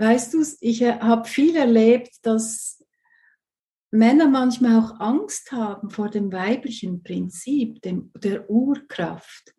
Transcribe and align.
weißt 0.00 0.34
du, 0.34 0.44
ich 0.60 0.82
habe 0.82 1.28
viel 1.28 1.54
erlebt, 1.54 2.14
dass 2.22 2.82
Männer 3.90 4.28
manchmal 4.28 4.80
auch 4.80 4.98
Angst 4.98 5.52
haben 5.52 5.90
vor 5.90 6.08
dem 6.08 6.32
weiblichen 6.32 7.02
Prinzip, 7.02 7.82
dem, 7.82 8.10
der 8.14 8.48
Urkraft. 8.48 9.54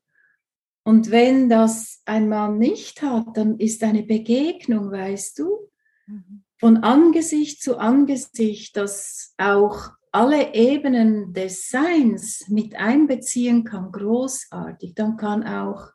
Und 0.83 1.11
wenn 1.11 1.47
das 1.47 2.01
ein 2.05 2.27
Mann 2.27 2.57
nicht 2.57 3.03
hat, 3.03 3.27
dann 3.35 3.59
ist 3.59 3.83
eine 3.83 4.03
Begegnung, 4.03 4.91
weißt 4.91 5.37
du, 5.37 5.69
mhm. 6.07 6.43
von 6.57 6.77
Angesicht 6.77 7.61
zu 7.61 7.77
Angesicht, 7.77 8.75
das 8.77 9.35
auch 9.37 9.91
alle 10.11 10.55
Ebenen 10.55 11.33
des 11.33 11.69
Seins 11.69 12.47
mit 12.47 12.75
einbeziehen 12.75 13.63
kann, 13.63 13.91
großartig. 13.91 14.95
Dann 14.95 15.17
kann 15.17 15.43
auch 15.45 15.91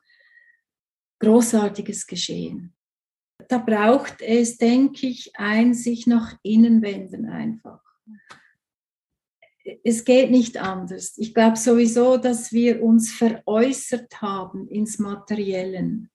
Großartiges 1.18 2.06
geschehen. 2.06 2.75
Da 3.48 3.58
braucht 3.58 4.22
es, 4.22 4.58
denke 4.58 5.06
ich, 5.06 5.32
ein 5.36 5.74
sich 5.74 6.06
nach 6.06 6.36
innen 6.42 6.82
wenden 6.82 7.26
einfach 7.26 7.80
es 9.82 10.04
geht 10.04 10.30
nicht 10.30 10.58
anders. 10.58 11.14
Ich 11.18 11.34
glaube 11.34 11.56
sowieso, 11.56 12.16
dass 12.16 12.52
wir 12.52 12.82
uns 12.82 13.12
veräußert 13.12 14.20
haben 14.20 14.68
ins 14.68 14.98
Materiellen. 14.98 16.10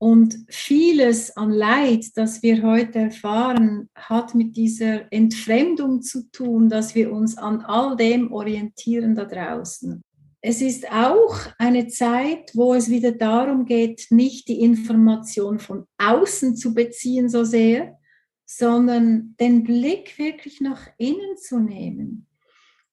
Und 0.00 0.44
vieles 0.48 1.36
an 1.36 1.50
Leid, 1.50 2.06
das 2.14 2.42
wir 2.42 2.62
heute 2.62 3.00
erfahren, 3.00 3.88
hat 3.96 4.34
mit 4.34 4.56
dieser 4.56 5.12
Entfremdung 5.12 6.02
zu 6.02 6.30
tun, 6.30 6.68
dass 6.68 6.94
wir 6.94 7.12
uns 7.12 7.36
an 7.36 7.62
all 7.62 7.96
dem 7.96 8.30
orientieren 8.32 9.16
da 9.16 9.24
draußen. 9.24 10.02
Es 10.40 10.62
ist 10.62 10.90
auch 10.92 11.36
eine 11.58 11.88
Zeit, 11.88 12.52
wo 12.54 12.74
es 12.74 12.90
wieder 12.90 13.12
darum 13.12 13.64
geht, 13.64 14.06
nicht 14.10 14.48
die 14.48 14.60
Information 14.60 15.58
von 15.58 15.86
außen 15.98 16.54
zu 16.54 16.74
beziehen 16.74 17.28
so 17.28 17.42
sehr, 17.44 17.98
sondern 18.46 19.34
den 19.40 19.64
Blick 19.64 20.16
wirklich 20.18 20.60
nach 20.60 20.88
innen 20.96 21.36
zu 21.36 21.58
nehmen 21.58 22.26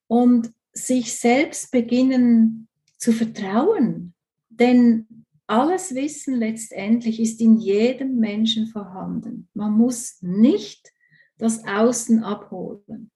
und 0.07 0.51
sich 0.73 1.13
selbst 1.13 1.71
beginnen 1.71 2.67
zu 2.97 3.13
vertrauen. 3.13 4.13
Denn 4.49 5.25
alles 5.47 5.93
Wissen 5.93 6.35
letztendlich 6.35 7.19
ist 7.19 7.39
in 7.39 7.59
jedem 7.59 8.17
Menschen 8.17 8.67
vorhanden. 8.67 9.47
Man 9.53 9.73
muss 9.73 10.17
nicht 10.21 10.91
das 11.37 11.63
Außen 11.65 12.23
abholen. 12.23 13.11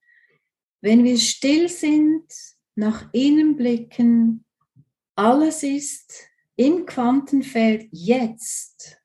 Wenn 0.81 1.03
wir 1.03 1.17
still 1.17 1.67
sind, 1.67 2.23
nach 2.80 3.09
innen 3.13 3.58
blicken, 3.58 4.45
alles 5.16 5.63
ist 5.63 6.13
im 6.55 6.85
Quantenfeld 6.85 7.88
jetzt, 7.91 8.97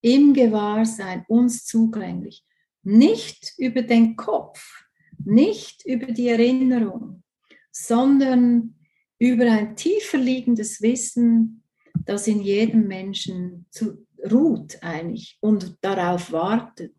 im 0.00 0.32
Gewahrsein 0.32 1.24
uns 1.28 1.66
zugänglich. 1.66 2.44
Nicht 2.82 3.52
über 3.58 3.82
den 3.82 4.16
Kopf, 4.16 4.84
nicht 5.24 5.84
über 5.86 6.06
die 6.06 6.28
Erinnerung, 6.28 7.22
sondern 7.70 8.74
über 9.18 9.50
ein 9.50 9.76
tiefer 9.76 10.18
liegendes 10.18 10.80
Wissen, 10.82 11.62
das 12.06 12.26
in 12.26 12.40
jedem 12.40 12.86
Menschen 12.86 13.66
zu, 13.70 14.06
ruht 14.30 14.82
eigentlich 14.82 15.38
und 15.40 15.76
darauf 15.82 16.32
wartet, 16.32 16.96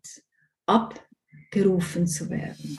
abgerufen 0.66 2.06
zu 2.06 2.30
werden. 2.30 2.78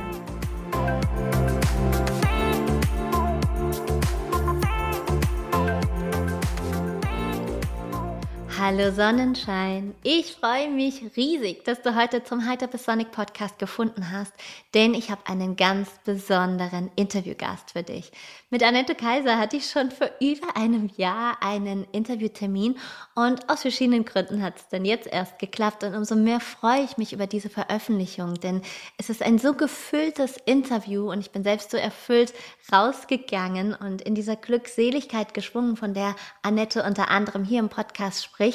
Hallo 8.63 8.91
Sonnenschein. 8.91 9.95
Ich 10.03 10.33
freue 10.33 10.69
mich 10.69 11.01
riesig, 11.17 11.65
dass 11.65 11.81
du 11.81 11.95
heute 11.95 12.23
zum 12.23 12.47
Hypersonic 12.47 13.11
Podcast 13.11 13.57
gefunden 13.57 14.11
hast, 14.11 14.31
denn 14.75 14.93
ich 14.93 15.09
habe 15.09 15.25
einen 15.25 15.55
ganz 15.55 15.89
besonderen 16.05 16.91
Interviewgast 16.95 17.71
für 17.71 17.81
dich. 17.81 18.11
Mit 18.51 18.61
Annette 18.61 18.93
Kaiser 18.93 19.39
hatte 19.39 19.57
ich 19.57 19.65
schon 19.67 19.89
vor 19.89 20.11
über 20.19 20.55
einem 20.55 20.91
Jahr 20.95 21.41
einen 21.41 21.85
Interviewtermin 21.91 22.77
und 23.15 23.49
aus 23.49 23.63
verschiedenen 23.63 24.05
Gründen 24.05 24.43
hat 24.43 24.57
es 24.57 24.67
dann 24.69 24.85
jetzt 24.85 25.07
erst 25.07 25.39
geklappt 25.39 25.83
und 25.83 25.95
umso 25.95 26.15
mehr 26.15 26.39
freue 26.39 26.83
ich 26.83 26.97
mich 26.97 27.13
über 27.13 27.25
diese 27.25 27.49
Veröffentlichung, 27.49 28.35
denn 28.35 28.61
es 28.99 29.09
ist 29.09 29.23
ein 29.23 29.39
so 29.39 29.55
gefülltes 29.55 30.37
Interview 30.45 31.11
und 31.11 31.21
ich 31.21 31.31
bin 31.31 31.41
selbst 31.41 31.71
so 31.71 31.77
erfüllt 31.77 32.31
rausgegangen 32.71 33.73
und 33.73 34.03
in 34.03 34.13
dieser 34.13 34.35
Glückseligkeit 34.35 35.33
geschwungen, 35.33 35.77
von 35.77 35.95
der 35.95 36.15
Annette 36.43 36.83
unter 36.83 37.09
anderem 37.09 37.43
hier 37.43 37.57
im 37.57 37.69
Podcast 37.69 38.23
spricht. 38.23 38.50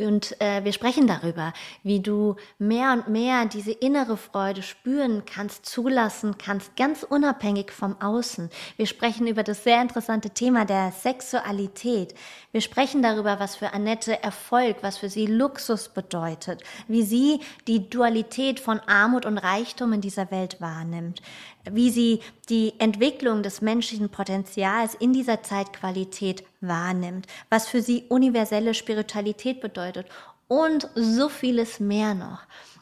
Und 0.00 0.40
äh, 0.40 0.62
wir 0.64 0.72
sprechen 0.72 1.08
darüber, 1.08 1.52
wie 1.82 1.98
du 1.98 2.36
mehr 2.60 2.92
und 2.92 3.08
mehr 3.08 3.46
diese 3.46 3.72
innere 3.72 4.16
Freude 4.16 4.62
spüren 4.62 5.24
kannst, 5.26 5.66
zulassen 5.66 6.38
kannst, 6.38 6.76
ganz 6.76 7.02
unabhängig 7.02 7.72
vom 7.72 8.00
Außen. 8.00 8.48
Wir 8.76 8.86
sprechen 8.86 9.26
über 9.26 9.42
das 9.42 9.64
sehr 9.64 9.82
interessante 9.82 10.30
Thema 10.30 10.64
der 10.64 10.92
Sexualität. 10.92 12.14
Wir 12.52 12.60
sprechen 12.60 13.02
darüber, 13.02 13.40
was 13.40 13.56
für 13.56 13.72
Annette 13.72 14.22
Erfolg, 14.22 14.76
was 14.82 14.98
für 14.98 15.08
sie 15.08 15.26
Luxus 15.26 15.88
bedeutet, 15.88 16.62
wie 16.86 17.02
sie 17.02 17.40
die 17.66 17.90
Dualität 17.90 18.60
von 18.60 18.78
Armut 18.86 19.26
und 19.26 19.38
Reichtum 19.38 19.92
in 19.94 20.00
dieser 20.00 20.30
Welt 20.30 20.60
wahrnimmt 20.60 21.22
wie 21.70 21.90
sie 21.90 22.20
die 22.48 22.72
Entwicklung 22.78 23.42
des 23.42 23.60
menschlichen 23.60 24.08
Potenzials 24.08 24.94
in 24.94 25.12
dieser 25.12 25.42
Zeitqualität 25.42 26.44
wahrnimmt, 26.60 27.26
was 27.50 27.68
für 27.68 27.82
sie 27.82 28.04
universelle 28.08 28.74
Spiritualität 28.74 29.60
bedeutet 29.60 30.06
und 30.48 30.88
so 30.94 31.28
vieles 31.28 31.80
mehr 31.80 32.14
noch. 32.14 32.40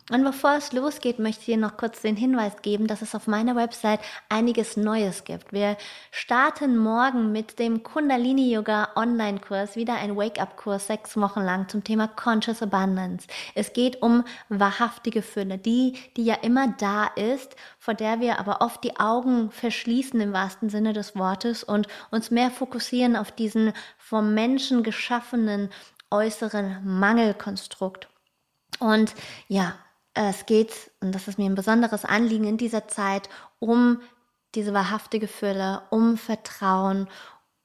Und 0.09 0.23
bevor 0.23 0.55
es 0.55 0.73
losgeht, 0.73 1.19
möchte 1.19 1.41
ich 1.41 1.47
dir 1.47 1.57
noch 1.57 1.77
kurz 1.77 2.01
den 2.01 2.15
Hinweis 2.15 2.63
geben, 2.63 2.87
dass 2.87 3.03
es 3.03 3.17
auf 3.17 3.27
meiner 3.27 3.57
Website 3.57 3.99
einiges 4.29 4.77
Neues 4.77 5.25
gibt. 5.25 5.53
Wir 5.53 5.77
starten 6.13 6.77
morgen 6.77 7.33
mit 7.33 7.59
dem 7.59 7.83
Kundalini 7.83 8.53
Yoga 8.53 8.91
Online-Kurs, 8.95 9.75
wieder 9.75 9.95
ein 9.95 10.17
Wake-up-Kurs, 10.17 10.87
sechs 10.87 11.17
Wochen 11.17 11.41
lang 11.41 11.69
zum 11.69 11.83
Thema 11.83 12.07
Conscious 12.07 12.63
Abundance. 12.63 13.27
Es 13.57 13.73
geht 13.73 14.01
um 14.01 14.23
wahrhaftige 14.49 15.23
Fülle, 15.23 15.59
die, 15.59 15.99
die 16.17 16.25
ja 16.25 16.37
immer 16.37 16.69
da 16.79 17.07
ist, 17.07 17.57
vor 17.81 17.95
der 17.95 18.21
wir 18.21 18.39
aber 18.39 18.61
oft 18.61 18.85
die 18.85 19.01
Augen 19.01 19.51
verschließen 19.51 20.21
im 20.21 20.33
wahrsten 20.33 20.71
Sinne 20.71 20.93
des 20.93 21.17
Wortes 21.17 21.65
und 21.65 21.89
uns 22.13 22.31
mehr 22.31 22.53
fokussieren 22.53 23.17
auf 23.17 23.33
diesen 23.33 23.73
vom 23.99 24.35
Menschen 24.35 24.85
geschaffenen 24.85 25.69
äußeren 26.13 26.79
Mangelkonstrukt. 26.85 28.09
Und 28.79 29.13
ja, 29.49 29.75
es 30.17 30.47
geht, 30.47 30.91
und 31.01 31.15
das 31.15 31.29
ist 31.29 31.39
mir 31.39 31.47
ein 31.47 31.55
besonderes 31.55 32.05
Anliegen 32.05 32.45
in 32.45 32.57
dieser 32.57 32.89
Zeit, 32.89 33.29
um 33.59 34.01
diese 34.55 34.73
wahrhaftige 34.73 35.29
Fülle, 35.29 35.83
um 35.91 36.17
Vertrauen 36.17 37.09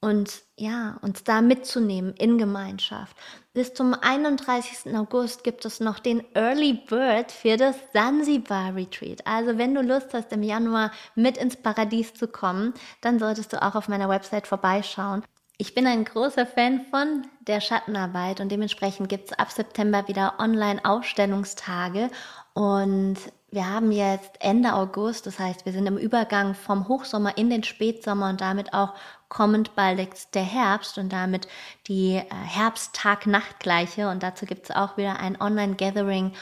und 0.01 0.41
ja, 0.57 0.97
uns 1.01 1.23
da 1.23 1.41
mitzunehmen 1.41 2.13
in 2.15 2.37
Gemeinschaft. 2.37 3.15
Bis 3.53 3.73
zum 3.73 3.93
31. 3.93 4.95
August 4.95 5.43
gibt 5.43 5.63
es 5.63 5.79
noch 5.79 5.99
den 5.99 6.23
Early 6.33 6.73
Bird 6.73 7.31
für 7.31 7.55
das 7.55 7.75
Zanzibar 7.93 8.75
Retreat. 8.75 9.25
Also 9.25 9.57
wenn 9.57 9.75
du 9.75 9.81
Lust 9.81 10.13
hast, 10.13 10.31
im 10.33 10.43
Januar 10.43 10.91
mit 11.15 11.37
ins 11.37 11.55
Paradies 11.55 12.13
zu 12.15 12.27
kommen, 12.27 12.73
dann 13.01 13.19
solltest 13.19 13.53
du 13.53 13.61
auch 13.61 13.75
auf 13.75 13.87
meiner 13.87 14.09
Website 14.09 14.47
vorbeischauen. 14.47 15.23
Ich 15.61 15.75
bin 15.75 15.85
ein 15.85 16.05
großer 16.05 16.47
Fan 16.47 16.87
von 16.89 17.27
der 17.41 17.61
Schattenarbeit 17.61 18.39
und 18.39 18.51
dementsprechend 18.51 19.09
gibt 19.09 19.29
es 19.29 19.37
ab 19.37 19.51
September 19.51 20.07
wieder 20.07 20.39
Online-Ausstellungstage 20.39 22.09
und 22.55 23.17
wir 23.51 23.69
haben 23.69 23.91
jetzt 23.91 24.37
Ende 24.39 24.73
August, 24.73 25.27
das 25.27 25.37
heißt, 25.37 25.67
wir 25.67 25.71
sind 25.71 25.85
im 25.85 25.99
Übergang 25.99 26.55
vom 26.55 26.87
Hochsommer 26.87 27.37
in 27.37 27.51
den 27.51 27.61
Spätsommer 27.63 28.29
und 28.29 28.41
damit 28.41 28.73
auch 28.73 28.95
kommend 29.29 29.75
bald 29.75 30.33
der 30.33 30.41
Herbst 30.41 30.97
und 30.97 31.13
damit 31.13 31.47
die 31.85 32.15
äh, 32.15 32.25
Herbst-Tag-Nacht-Gleiche. 32.31 34.09
Und 34.09 34.23
dazu 34.23 34.47
gibt 34.47 34.63
es 34.63 34.75
auch 34.75 34.97
wieder 34.97 35.19
ein 35.19 35.39
Online-Gathering. 35.39 36.33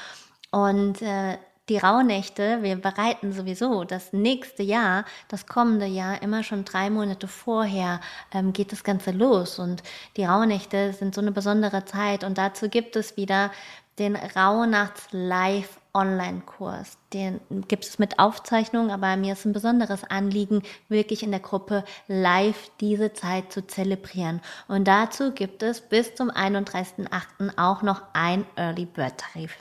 Und 0.52 1.02
äh, 1.02 1.38
die 1.70 1.78
Rauhnächte, 1.78 2.60
wir 2.62 2.76
bereiten 2.76 3.32
sowieso 3.32 3.84
das 3.84 4.12
nächste 4.12 4.64
Jahr, 4.64 5.06
das 5.28 5.46
kommende 5.46 5.86
Jahr, 5.86 6.22
immer 6.22 6.44
schon 6.44 6.66
drei 6.66 6.90
Monate 6.90 7.28
vorher 7.28 8.02
ähm, 8.34 8.54
geht 8.54 8.72
das 8.72 8.84
Ganze 8.84 9.12
los. 9.12 9.60
Und 9.60 9.84
die 10.18 10.26
Rauhnächte 10.26 10.94
sind 10.94 11.14
so 11.14 11.22
eine 11.22 11.32
besondere 11.32 11.86
Zeit. 11.86 12.24
Und 12.24 12.38
dazu 12.38 12.70
gibt 12.70 12.96
es 12.96 13.18
wieder 13.18 13.52
den 14.00 14.16
Rauhnachts 14.16 15.08
Live 15.12 15.80
Online-Kurs. 15.94 16.98
Den 17.14 17.40
gibt 17.68 17.86
es 17.86 18.00
mit 18.00 18.20
Aufzeichnung, 18.20 18.92
aber 18.92 19.18
mir 19.18 19.34
ist 19.34 19.46
ein 19.46 19.54
besonderes 19.54 20.04
Anliegen, 20.04 20.64
wirklich 20.88 21.24
in 21.24 21.32
der 21.32 21.40
Gruppe 21.40 21.84
live 22.08 22.72
diese 22.80 23.14
Zeit 23.14 23.52
zu 23.52 23.66
zelebrieren. 23.66 24.42
Und 24.68 24.88
dazu 24.88 25.32
gibt 25.32 25.64
es 25.64 25.82
bis 25.82 26.16
zum 26.16 26.30
31.08. 26.30 27.58
auch 27.58 27.82
noch 27.82 28.02
ein 28.14 28.46
Early 28.56 28.86
Bird 28.86 29.18
Tarif. 29.18 29.58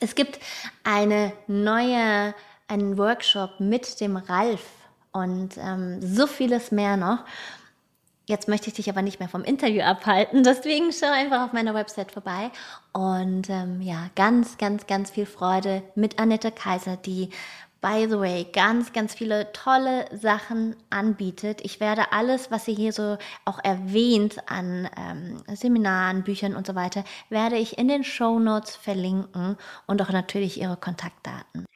Es 0.00 0.14
gibt 0.14 0.38
eine 0.82 1.32
neue, 1.46 2.34
einen 2.68 2.98
Workshop 2.98 3.60
mit 3.60 4.00
dem 4.00 4.16
Ralf 4.16 4.64
und 5.12 5.56
ähm, 5.58 6.00
so 6.02 6.26
vieles 6.26 6.70
mehr 6.70 6.96
noch. 6.96 7.24
Jetzt 8.26 8.48
möchte 8.48 8.68
ich 8.68 8.74
dich 8.74 8.88
aber 8.88 9.02
nicht 9.02 9.20
mehr 9.20 9.28
vom 9.28 9.44
Interview 9.44 9.82
abhalten, 9.82 10.42
deswegen 10.44 10.92
schau 10.92 11.10
einfach 11.10 11.44
auf 11.44 11.52
meiner 11.52 11.74
Website 11.74 12.12
vorbei. 12.12 12.50
Und 12.92 13.48
ähm, 13.50 13.80
ja, 13.82 14.08
ganz, 14.14 14.58
ganz, 14.58 14.86
ganz 14.86 15.10
viel 15.10 15.26
Freude 15.26 15.82
mit 15.94 16.18
Annette 16.18 16.50
Kaiser, 16.50 16.96
die, 16.96 17.30
by 17.84 18.06
the 18.08 18.18
way, 18.18 18.46
ganz, 18.50 18.94
ganz 18.94 19.14
viele 19.14 19.52
tolle 19.52 20.06
Sachen 20.10 20.74
anbietet. 20.88 21.60
Ich 21.62 21.80
werde 21.80 22.12
alles, 22.12 22.50
was 22.50 22.64
sie 22.64 22.74
hier 22.74 22.94
so 22.94 23.18
auch 23.44 23.62
erwähnt 23.62 24.38
an 24.50 24.88
ähm, 24.96 25.42
Seminaren, 25.54 26.24
Büchern 26.24 26.56
und 26.56 26.66
so 26.66 26.74
weiter, 26.74 27.04
werde 27.28 27.56
ich 27.56 27.76
in 27.76 27.88
den 27.88 28.02
Show 28.02 28.38
Notes 28.38 28.74
verlinken 28.74 29.58
und 29.86 30.00
auch 30.00 30.08
natürlich 30.12 30.58
ihre 30.58 30.78
Kontaktdaten. 30.78 31.66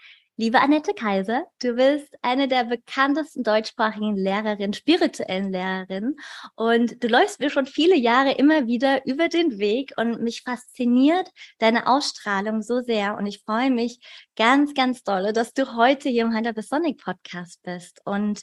Liebe 0.40 0.60
Annette 0.60 0.94
Kaiser, 0.94 1.46
du 1.60 1.74
bist 1.74 2.14
eine 2.22 2.46
der 2.46 2.62
bekanntesten 2.62 3.42
deutschsprachigen 3.42 4.14
Lehrerinnen, 4.14 4.72
spirituellen 4.72 5.50
Lehrerinnen. 5.50 6.14
Und 6.54 7.02
du 7.02 7.08
läufst 7.08 7.40
mir 7.40 7.50
schon 7.50 7.66
viele 7.66 7.96
Jahre 7.96 8.30
immer 8.34 8.68
wieder 8.68 9.04
über 9.04 9.26
den 9.28 9.58
Weg 9.58 9.94
und 9.96 10.22
mich 10.22 10.42
fasziniert 10.42 11.28
deine 11.58 11.88
Ausstrahlung 11.88 12.62
so 12.62 12.82
sehr. 12.82 13.16
Und 13.16 13.26
ich 13.26 13.42
freue 13.44 13.72
mich 13.72 13.98
ganz, 14.36 14.74
ganz 14.74 15.02
dolle, 15.02 15.32
dass 15.32 15.54
du 15.54 15.74
heute 15.74 16.08
hier 16.08 16.22
im 16.22 16.36
Hunter 16.36 16.54
Sonic 16.62 17.02
Podcast 17.02 17.60
bist. 17.64 18.00
Und 18.04 18.42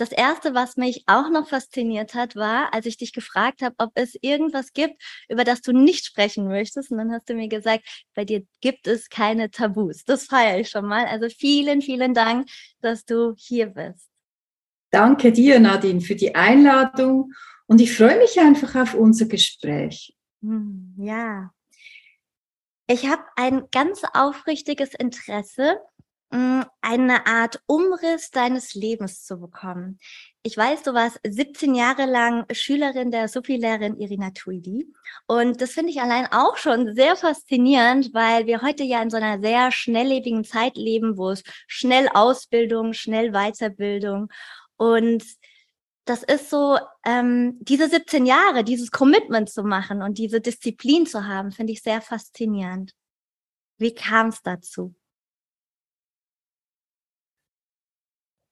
das 0.00 0.12
erste, 0.12 0.54
was 0.54 0.76
mich 0.76 1.04
auch 1.06 1.28
noch 1.30 1.48
fasziniert 1.48 2.14
hat, 2.14 2.34
war, 2.34 2.72
als 2.72 2.86
ich 2.86 2.96
dich 2.96 3.12
gefragt 3.12 3.60
habe, 3.60 3.74
ob 3.78 3.90
es 3.94 4.16
irgendwas 4.22 4.72
gibt, 4.72 5.02
über 5.28 5.44
das 5.44 5.60
du 5.60 5.72
nicht 5.72 6.06
sprechen 6.06 6.48
möchtest. 6.48 6.90
Und 6.90 6.98
dann 6.98 7.12
hast 7.12 7.28
du 7.28 7.34
mir 7.34 7.48
gesagt, 7.48 7.84
bei 8.14 8.24
dir 8.24 8.42
gibt 8.60 8.86
es 8.86 9.10
keine 9.10 9.50
Tabus. 9.50 10.04
Das 10.04 10.24
feiere 10.24 10.60
ich 10.60 10.70
schon 10.70 10.86
mal. 10.86 11.04
Also 11.06 11.28
vielen, 11.28 11.82
vielen 11.82 12.14
Dank, 12.14 12.48
dass 12.80 13.04
du 13.04 13.34
hier 13.36 13.66
bist. 13.66 14.08
Danke 14.90 15.32
dir, 15.32 15.60
Nadine, 15.60 16.00
für 16.00 16.16
die 16.16 16.34
Einladung. 16.34 17.32
Und 17.66 17.80
ich 17.80 17.94
freue 17.94 18.18
mich 18.18 18.40
einfach 18.40 18.74
auf 18.74 18.94
unser 18.94 19.26
Gespräch. 19.26 20.16
Hm, 20.42 20.94
ja. 20.98 21.52
Ich 22.86 23.06
habe 23.06 23.22
ein 23.36 23.64
ganz 23.70 24.02
aufrichtiges 24.14 24.94
Interesse 24.94 25.78
eine 26.30 27.26
Art 27.26 27.60
Umriss 27.66 28.30
deines 28.30 28.74
Lebens 28.74 29.24
zu 29.24 29.40
bekommen. 29.40 29.98
Ich 30.42 30.56
weiß, 30.56 30.82
du 30.84 30.94
warst 30.94 31.20
17 31.28 31.74
Jahre 31.74 32.06
lang 32.06 32.44
Schülerin 32.52 33.10
der 33.10 33.28
Sufi-Lehrerin 33.28 33.98
Irina 33.98 34.30
Tuidi. 34.30 34.86
Und 35.26 35.60
das 35.60 35.72
finde 35.72 35.90
ich 35.90 36.00
allein 36.00 36.26
auch 36.30 36.56
schon 36.56 36.94
sehr 36.94 37.16
faszinierend, 37.16 38.14
weil 38.14 38.46
wir 38.46 38.62
heute 38.62 38.84
ja 38.84 39.02
in 39.02 39.10
so 39.10 39.16
einer 39.16 39.40
sehr 39.40 39.72
schnelllebigen 39.72 40.44
Zeit 40.44 40.76
leben, 40.76 41.16
wo 41.16 41.30
es 41.30 41.42
schnell 41.66 42.08
Ausbildung, 42.08 42.92
schnell 42.92 43.32
Weiterbildung 43.32 44.28
und 44.76 45.24
das 46.06 46.22
ist 46.22 46.50
so, 46.50 46.78
ähm, 47.04 47.58
diese 47.60 47.88
17 47.88 48.24
Jahre, 48.26 48.64
dieses 48.64 48.90
Commitment 48.90 49.50
zu 49.50 49.62
machen 49.62 50.02
und 50.02 50.18
diese 50.18 50.40
Disziplin 50.40 51.06
zu 51.06 51.26
haben, 51.26 51.52
finde 51.52 51.72
ich 51.72 51.82
sehr 51.82 52.00
faszinierend. 52.00 52.94
Wie 53.78 53.94
kam 53.94 54.28
es 54.28 54.42
dazu? 54.42 54.94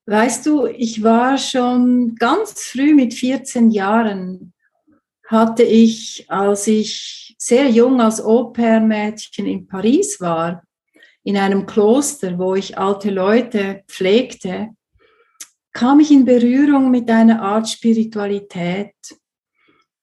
Weißt 0.09 0.47
du, 0.47 0.65
ich 0.65 1.03
war 1.03 1.37
schon 1.37 2.15
ganz 2.15 2.63
früh 2.63 2.95
mit 2.95 3.13
14 3.13 3.71
Jahren, 3.71 4.55
hatte 5.27 5.63
ich, 5.63 6.25
als 6.29 6.67
ich 6.67 7.37
sehr 7.37 7.69
jung 7.69 8.01
als 8.01 8.19
Au-pair-Mädchen 8.19 9.45
in 9.45 9.67
Paris 9.67 10.19
war, 10.19 10.63
in 11.25 11.37
einem 11.37 11.67
Kloster, 11.67 12.39
wo 12.39 12.55
ich 12.55 12.79
alte 12.79 13.11
Leute 13.11 13.83
pflegte, 13.87 14.71
kam 15.75 16.01
ich 16.01 16.11
in 16.11 16.25
Berührung 16.25 16.91
mit 16.91 17.11
einer 17.11 17.43
Art 17.43 17.69
Spiritualität. 17.69 18.95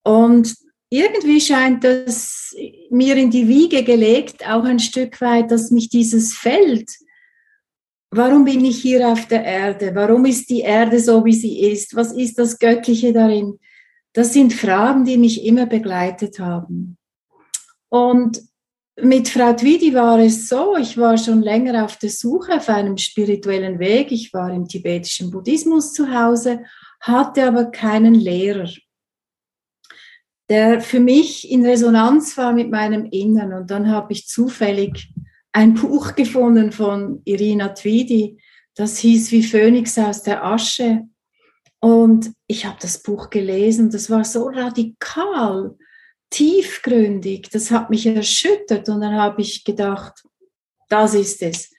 Und 0.03 0.55
irgendwie 0.91 1.41
scheint 1.41 1.83
es 1.83 2.55
mir 2.91 3.15
in 3.15 3.31
die 3.31 3.47
Wiege 3.47 3.83
gelegt, 3.83 4.47
auch 4.47 4.65
ein 4.65 4.77
Stück 4.77 5.19
weit, 5.19 5.49
dass 5.49 5.71
mich 5.71 5.89
dieses 5.89 6.35
Feld 6.35 6.91
Warum 8.11 8.45
bin 8.45 8.63
ich 8.63 8.81
hier 8.81 9.07
auf 9.07 9.27
der 9.27 9.43
Erde? 9.43 9.93
Warum 9.93 10.25
ist 10.25 10.49
die 10.49 10.61
Erde 10.61 10.99
so, 10.99 11.25
wie 11.25 11.33
sie 11.33 11.59
ist? 11.61 11.95
Was 11.95 12.13
ist 12.13 12.39
das 12.39 12.59
Göttliche 12.59 13.11
darin? 13.11 13.59
Das 14.13 14.31
sind 14.31 14.53
Fragen, 14.53 15.03
die 15.03 15.17
mich 15.17 15.45
immer 15.45 15.65
begleitet 15.65 16.39
haben. 16.39 16.97
Und 17.89 18.41
mit 19.01 19.27
Frau 19.27 19.51
Twidi 19.53 19.93
war 19.93 20.19
es 20.19 20.47
so, 20.47 20.77
ich 20.77 20.97
war 20.97 21.17
schon 21.17 21.41
länger 21.41 21.83
auf 21.83 21.97
der 21.97 22.09
Suche 22.09 22.55
auf 22.55 22.69
einem 22.69 22.97
spirituellen 22.97 23.77
Weg. 23.79 24.11
Ich 24.11 24.33
war 24.33 24.53
im 24.53 24.67
tibetischen 24.67 25.31
Buddhismus 25.31 25.91
zu 25.91 26.13
Hause, 26.13 26.63
hatte 27.01 27.45
aber 27.45 27.65
keinen 27.65 28.15
Lehrer, 28.15 28.69
der 30.49 30.79
für 30.79 31.01
mich 31.01 31.51
in 31.51 31.65
Resonanz 31.65 32.37
war 32.37 32.53
mit 32.53 32.71
meinem 32.71 33.05
Innern. 33.05 33.51
Und 33.53 33.69
dann 33.69 33.89
habe 33.89 34.13
ich 34.13 34.27
zufällig 34.27 35.09
ein 35.55 35.73
Buch 35.73 36.15
gefunden 36.15 36.73
von 36.73 37.21
Irina 37.23 37.69
Twidi, 37.69 38.37
das 38.75 38.97
hieß 38.97 39.31
Wie 39.31 39.41
Phönix 39.41 39.97
aus 39.97 40.21
der 40.21 40.43
Asche. 40.43 41.03
Und 41.79 42.33
ich 42.45 42.65
habe 42.65 42.77
das 42.81 43.01
Buch 43.01 43.29
gelesen, 43.29 43.89
das 43.89 44.09
war 44.09 44.25
so 44.25 44.47
radikal, 44.47 45.77
tiefgründig, 46.29 47.49
das 47.51 47.71
hat 47.71 47.89
mich 47.89 48.05
erschüttert. 48.05 48.89
Und 48.89 48.99
dann 48.99 49.15
habe 49.15 49.41
ich 49.41 49.63
gedacht, 49.63 50.23
das 50.89 51.13
ist 51.13 51.41
es. 51.41 51.71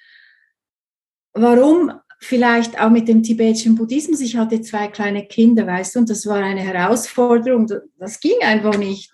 Warum? 1.35 1.93
Vielleicht 2.19 2.81
auch 2.81 2.89
mit 2.89 3.09
dem 3.09 3.23
tibetischen 3.23 3.75
Buddhismus? 3.75 4.23
Ich 4.23 4.39
hatte 4.39 4.63
zwei 4.63 4.89
kleine 4.89 5.27
Kinder, 5.27 5.67
weißt 5.67 5.95
du, 5.97 5.99
und 5.99 6.09
das 6.09 6.25
war 6.25 6.39
eine 6.43 6.63
Herausforderung, 6.63 7.71
das 7.99 8.21
ging 8.21 8.41
einfach 8.41 8.79
nicht, 8.79 9.13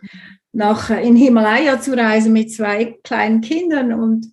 nach 0.53 0.89
in 0.91 1.17
Himalaya 1.17 1.81
zu 1.81 1.97
reisen 1.97 2.33
mit 2.33 2.53
zwei 2.53 2.97
kleinen 3.03 3.41
Kindern. 3.41 3.93
Und 3.93 4.33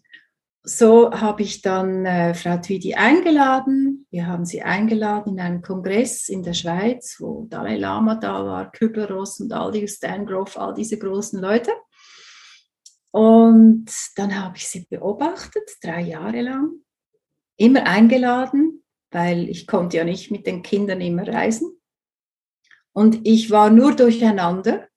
so 0.63 1.11
habe 1.11 1.41
ich 1.41 1.61
dann 1.61 2.05
äh, 2.05 2.33
Frau 2.33 2.57
Twidi 2.57 2.93
eingeladen. 2.93 4.05
Wir 4.11 4.27
haben 4.27 4.45
sie 4.45 4.61
eingeladen 4.61 5.33
in 5.33 5.39
einen 5.39 5.61
Kongress 5.61 6.27
in 6.29 6.43
der 6.43 6.53
Schweiz, 6.53 7.15
wo 7.19 7.45
Dalai 7.49 7.77
Lama 7.77 8.15
da 8.15 8.45
war, 8.45 8.71
Kübler-Ross 8.71 9.39
und 9.39 9.53
all 9.53 9.71
die 9.71 9.87
Stangrove, 9.87 10.59
all 10.59 10.73
diese 10.73 10.99
großen 10.99 11.41
Leute. 11.41 11.71
Und 13.11 13.89
dann 14.15 14.39
habe 14.39 14.57
ich 14.57 14.67
sie 14.67 14.85
beobachtet, 14.89 15.69
drei 15.81 16.01
Jahre 16.01 16.41
lang, 16.41 16.71
immer 17.57 17.85
eingeladen, 17.87 18.83
weil 19.11 19.49
ich 19.49 19.65
konnte 19.65 19.97
ja 19.97 20.03
nicht 20.03 20.29
mit 20.29 20.45
den 20.45 20.61
Kindern 20.61 21.01
immer 21.01 21.27
reisen. 21.27 21.79
Und 22.93 23.25
ich 23.25 23.49
war 23.49 23.69
nur 23.69 23.95
durcheinander. 23.95 24.87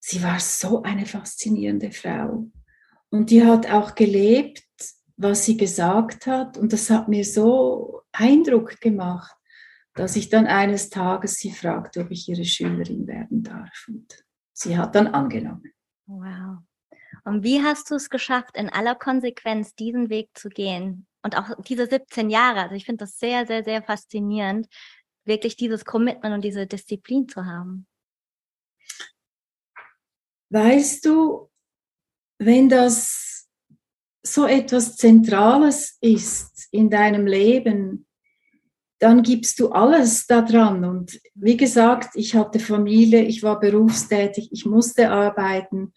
Sie 0.00 0.22
war 0.22 0.40
so 0.40 0.82
eine 0.82 1.06
faszinierende 1.06 1.92
Frau. 1.92 2.46
Und 3.14 3.30
die 3.30 3.44
hat 3.44 3.70
auch 3.70 3.94
gelebt, 3.94 4.66
was 5.16 5.44
sie 5.44 5.56
gesagt 5.56 6.26
hat. 6.26 6.58
Und 6.58 6.72
das 6.72 6.90
hat 6.90 7.06
mir 7.06 7.24
so 7.24 8.02
Eindruck 8.10 8.80
gemacht, 8.80 9.36
dass 9.94 10.16
ich 10.16 10.30
dann 10.30 10.48
eines 10.48 10.90
Tages 10.90 11.36
sie 11.36 11.52
fragte, 11.52 12.00
ob 12.00 12.10
ich 12.10 12.28
ihre 12.28 12.44
Schülerin 12.44 13.06
werden 13.06 13.44
darf. 13.44 13.86
Und 13.86 14.24
sie 14.52 14.76
hat 14.76 14.96
dann 14.96 15.06
angenommen. 15.06 15.72
Wow. 16.06 16.64
Und 17.22 17.44
wie 17.44 17.62
hast 17.62 17.88
du 17.88 17.94
es 17.94 18.10
geschafft, 18.10 18.56
in 18.56 18.68
aller 18.68 18.96
Konsequenz 18.96 19.76
diesen 19.76 20.10
Weg 20.10 20.30
zu 20.34 20.48
gehen? 20.48 21.06
Und 21.22 21.38
auch 21.38 21.50
diese 21.62 21.86
17 21.86 22.30
Jahre, 22.30 22.62
also 22.62 22.74
ich 22.74 22.84
finde 22.84 23.04
das 23.04 23.20
sehr, 23.20 23.46
sehr, 23.46 23.62
sehr 23.62 23.80
faszinierend, 23.84 24.66
wirklich 25.24 25.54
dieses 25.54 25.84
Commitment 25.84 26.34
und 26.34 26.42
diese 26.42 26.66
Disziplin 26.66 27.28
zu 27.28 27.46
haben. 27.46 27.86
Weißt 30.50 31.06
du, 31.06 31.48
wenn 32.38 32.68
das 32.68 33.48
so 34.22 34.46
etwas 34.46 34.96
Zentrales 34.96 35.98
ist 36.00 36.68
in 36.70 36.90
deinem 36.90 37.26
Leben, 37.26 38.06
dann 38.98 39.22
gibst 39.22 39.60
du 39.60 39.68
alles 39.68 40.26
daran. 40.26 40.84
Und 40.84 41.20
wie 41.34 41.56
gesagt, 41.56 42.16
ich 42.16 42.34
hatte 42.34 42.58
Familie, 42.58 43.22
ich 43.22 43.42
war 43.42 43.60
berufstätig, 43.60 44.48
ich 44.50 44.64
musste 44.64 45.10
arbeiten. 45.10 45.92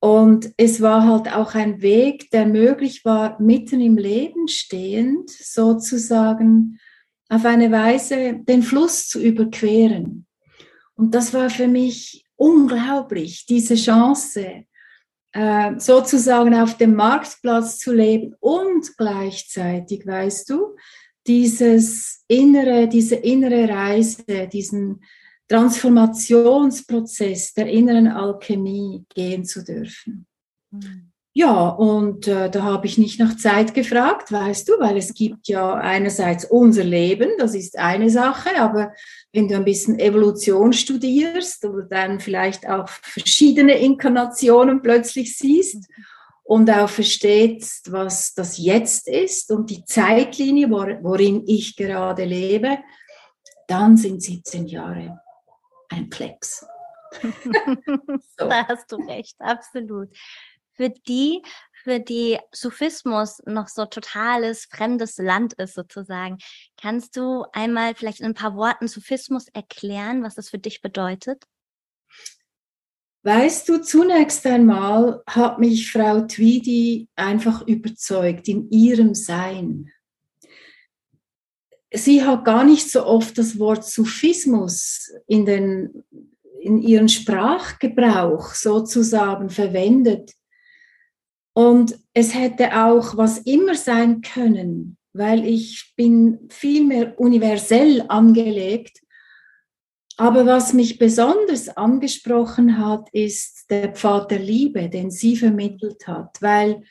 Und 0.00 0.52
es 0.56 0.80
war 0.80 1.04
halt 1.04 1.34
auch 1.34 1.56
ein 1.56 1.82
Weg, 1.82 2.30
der 2.30 2.46
möglich 2.46 3.04
war, 3.04 3.40
mitten 3.42 3.80
im 3.80 3.96
Leben 3.96 4.46
stehend, 4.46 5.28
sozusagen 5.30 6.78
auf 7.28 7.44
eine 7.44 7.72
Weise 7.72 8.40
den 8.44 8.62
Fluss 8.62 9.08
zu 9.08 9.20
überqueren. 9.20 10.26
Und 10.94 11.14
das 11.14 11.34
war 11.34 11.50
für 11.50 11.66
mich 11.66 12.24
unglaublich, 12.36 13.46
diese 13.46 13.74
Chance, 13.74 14.64
äh, 15.32 15.78
sozusagen 15.78 16.54
auf 16.54 16.76
dem 16.76 16.94
Marktplatz 16.94 17.78
zu 17.78 17.92
leben 17.92 18.36
und 18.40 18.96
gleichzeitig, 18.96 20.06
weißt 20.06 20.50
du, 20.50 20.76
dieses 21.26 22.24
innere, 22.28 22.88
diese 22.88 23.16
innere 23.16 23.68
Reise, 23.68 24.48
diesen 24.50 25.02
Transformationsprozess 25.48 27.52
der 27.54 27.68
inneren 27.68 28.08
Alchemie 28.08 29.04
gehen 29.14 29.44
zu 29.44 29.62
dürfen. 29.64 30.26
Mhm. 30.70 31.07
Ja, 31.38 31.68
und 31.68 32.26
äh, 32.26 32.50
da 32.50 32.64
habe 32.64 32.88
ich 32.88 32.98
nicht 32.98 33.20
nach 33.20 33.36
Zeit 33.36 33.72
gefragt, 33.72 34.32
weißt 34.32 34.68
du, 34.68 34.72
weil 34.80 34.96
es 34.96 35.14
gibt 35.14 35.46
ja 35.46 35.74
einerseits 35.74 36.44
unser 36.44 36.82
Leben, 36.82 37.30
das 37.38 37.54
ist 37.54 37.78
eine 37.78 38.10
Sache, 38.10 38.60
aber 38.60 38.92
wenn 39.32 39.46
du 39.46 39.54
ein 39.54 39.64
bisschen 39.64 40.00
Evolution 40.00 40.72
studierst 40.72 41.64
oder 41.64 41.84
dann 41.84 42.18
vielleicht 42.18 42.68
auch 42.68 42.88
verschiedene 42.88 43.78
Inkarnationen 43.78 44.82
plötzlich 44.82 45.38
siehst 45.38 45.86
und 46.42 46.68
auch 46.72 46.88
verstehst, 46.88 47.92
was 47.92 48.34
das 48.34 48.58
Jetzt 48.58 49.06
ist 49.06 49.52
und 49.52 49.70
die 49.70 49.84
Zeitlinie, 49.84 50.68
worin 50.68 51.44
ich 51.46 51.76
gerade 51.76 52.24
lebe, 52.24 52.78
dann 53.68 53.96
sind 53.96 54.24
17 54.24 54.66
Jahre 54.66 55.20
ein 55.88 56.10
Klecks. 56.10 56.66
so. 57.22 58.48
Da 58.48 58.66
hast 58.66 58.90
du 58.90 58.96
recht, 58.96 59.36
absolut 59.38 60.08
für 60.78 60.90
die, 60.90 61.42
für 61.82 61.98
die 61.98 62.38
Sufismus 62.52 63.42
noch 63.46 63.68
so 63.68 63.84
totales 63.84 64.66
fremdes 64.70 65.18
Land 65.18 65.54
ist 65.54 65.74
sozusagen. 65.74 66.38
Kannst 66.80 67.16
du 67.16 67.44
einmal 67.52 67.94
vielleicht 67.94 68.20
in 68.20 68.26
ein 68.26 68.34
paar 68.34 68.56
Worten 68.56 68.88
Sufismus 68.88 69.48
erklären, 69.48 70.22
was 70.22 70.36
das 70.36 70.50
für 70.50 70.58
dich 70.58 70.80
bedeutet? 70.80 71.44
Weißt 73.24 73.68
du, 73.68 73.82
zunächst 73.82 74.46
einmal 74.46 75.22
hat 75.26 75.58
mich 75.58 75.90
Frau 75.90 76.20
Tweedy 76.22 77.08
einfach 77.16 77.66
überzeugt 77.66 78.46
in 78.48 78.70
ihrem 78.70 79.14
Sein. 79.14 79.90
Sie 81.92 82.22
hat 82.22 82.44
gar 82.44 82.64
nicht 82.64 82.90
so 82.90 83.04
oft 83.04 83.36
das 83.36 83.58
Wort 83.58 83.84
Sufismus 83.84 85.10
in, 85.26 85.46
den, 85.46 86.04
in 86.60 86.80
ihren 86.80 87.08
Sprachgebrauch 87.08 88.54
sozusagen 88.54 89.50
verwendet. 89.50 90.37
Und 91.58 91.98
es 92.14 92.36
hätte 92.36 92.84
auch 92.84 93.16
was 93.16 93.38
immer 93.38 93.74
sein 93.74 94.20
können, 94.20 94.96
weil 95.12 95.44
ich 95.44 95.92
bin 95.96 96.48
viel 96.50 96.84
mehr 96.84 97.18
universell 97.18 98.04
angelegt. 98.06 99.00
Aber 100.16 100.46
was 100.46 100.72
mich 100.72 101.00
besonders 101.00 101.68
angesprochen 101.68 102.78
hat, 102.78 103.08
ist 103.10 103.68
der 103.70 103.92
Pfad 103.92 104.30
der 104.30 104.38
Liebe, 104.38 104.88
den 104.88 105.10
sie 105.10 105.36
vermittelt 105.36 106.06
hat, 106.06 106.40
weil 106.40 106.84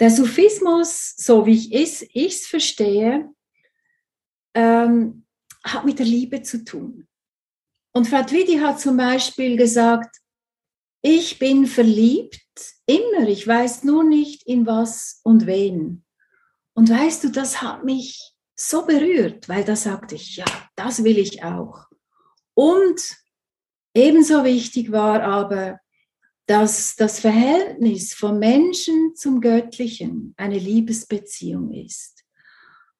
der 0.00 0.08
Sufismus, 0.08 1.12
so 1.18 1.44
wie 1.44 1.70
ich 1.70 2.02
es 2.14 2.46
verstehe, 2.46 3.28
ähm, 4.54 5.26
hat 5.62 5.84
mit 5.84 5.98
der 5.98 6.06
Liebe 6.06 6.40
zu 6.40 6.64
tun. 6.64 7.06
Und 7.92 8.08
Frau 8.08 8.22
Twidi 8.22 8.56
hat 8.56 8.80
zum 8.80 8.96
Beispiel 8.96 9.58
gesagt, 9.58 10.16
ich 11.08 11.38
bin 11.38 11.66
verliebt 11.66 12.40
immer, 12.84 13.28
ich 13.28 13.46
weiß 13.46 13.84
nur 13.84 14.02
nicht 14.02 14.44
in 14.44 14.66
was 14.66 15.20
und 15.22 15.46
wen. 15.46 16.04
Und 16.74 16.90
weißt 16.90 17.22
du, 17.22 17.28
das 17.28 17.62
hat 17.62 17.84
mich 17.84 18.32
so 18.56 18.84
berührt, 18.84 19.48
weil 19.48 19.62
da 19.62 19.76
sagte 19.76 20.16
ich, 20.16 20.36
ja, 20.36 20.44
das 20.74 21.04
will 21.04 21.16
ich 21.18 21.44
auch. 21.44 21.86
Und 22.54 23.00
ebenso 23.94 24.42
wichtig 24.42 24.90
war 24.90 25.22
aber, 25.22 25.78
dass 26.46 26.96
das 26.96 27.20
Verhältnis 27.20 28.12
vom 28.12 28.40
Menschen 28.40 29.14
zum 29.14 29.40
Göttlichen 29.40 30.34
eine 30.36 30.58
Liebesbeziehung 30.58 31.72
ist. 31.72 32.24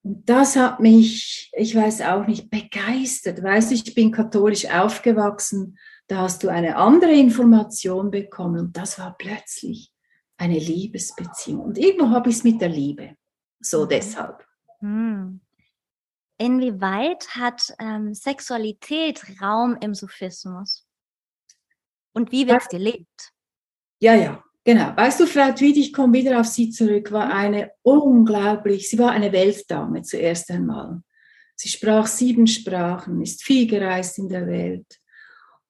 Und 0.02 0.28
das 0.28 0.54
hat 0.54 0.78
mich, 0.78 1.50
ich 1.56 1.74
weiß 1.74 2.02
auch 2.02 2.28
nicht, 2.28 2.50
begeistert. 2.50 3.42
Weißt 3.42 3.72
du, 3.72 3.74
ich 3.74 3.94
bin 3.96 4.12
katholisch 4.12 4.66
aufgewachsen 4.66 5.76
da 6.06 6.18
hast 6.18 6.42
du 6.42 6.48
eine 6.48 6.76
andere 6.76 7.12
Information 7.12 8.10
bekommen 8.10 8.60
und 8.60 8.76
das 8.76 8.98
war 8.98 9.16
plötzlich 9.16 9.92
eine 10.36 10.58
Liebesbeziehung. 10.58 11.60
Und 11.60 11.78
irgendwo 11.78 12.10
habe 12.10 12.30
ich 12.30 12.36
es 12.36 12.44
mit 12.44 12.60
der 12.60 12.68
Liebe. 12.68 13.16
So 13.60 13.84
mhm. 13.84 13.88
deshalb. 13.88 14.46
Hm. 14.80 15.40
Inwieweit 16.38 17.28
hat 17.30 17.74
ähm, 17.78 18.14
Sexualität 18.14 19.24
Raum 19.40 19.76
im 19.80 19.94
Sufismus? 19.94 20.86
Und 22.12 22.30
wie 22.30 22.46
wird 22.46 22.62
es 22.62 22.68
gelebt? 22.68 23.32
Ja, 24.00 24.14
ja, 24.14 24.44
genau. 24.62 24.94
Weißt 24.94 25.20
du, 25.20 25.26
Frau 25.26 25.52
Tweed, 25.52 25.78
ich 25.78 25.92
komme 25.92 26.12
wieder 26.12 26.38
auf 26.38 26.46
Sie 26.46 26.70
zurück, 26.70 27.10
war 27.10 27.32
eine 27.32 27.72
unglaublich, 27.82 28.90
sie 28.90 28.98
war 28.98 29.12
eine 29.12 29.32
Weltdame 29.32 30.02
zuerst 30.02 30.50
einmal. 30.50 31.02
Sie 31.54 31.70
sprach 31.70 32.06
sieben 32.06 32.46
Sprachen, 32.46 33.22
ist 33.22 33.42
viel 33.42 33.66
gereist 33.66 34.18
in 34.18 34.28
der 34.28 34.46
Welt. 34.46 34.86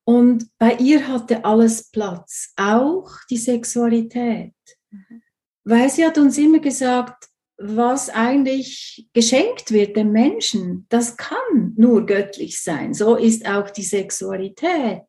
Und 0.07 0.49
bei 0.59 0.75
ihr 0.75 1.09
hatte 1.09 1.45
alles 1.45 1.91
Platz, 1.91 2.53
auch 2.57 3.11
die 3.29 3.37
Sexualität. 3.37 4.55
Mhm. 4.91 5.23
Weil 5.65 5.91
sie 5.91 6.07
hat 6.07 6.17
uns 6.17 6.39
immer 6.39 6.61
gesagt, 6.61 7.29
was 7.59 8.09
eigentlich 8.11 9.09
geschenkt 9.13 9.73
wird 9.73 9.97
dem 9.97 10.13
Menschen, 10.13 10.87
das 10.91 11.17
kann 11.17 11.75
nur 11.77 12.07
göttlich 12.07 12.63
sein. 12.63 12.95
So 12.95 13.17
ist 13.17 13.49
auch 13.49 13.71
die 13.71 13.83
Sexualität 13.83 15.03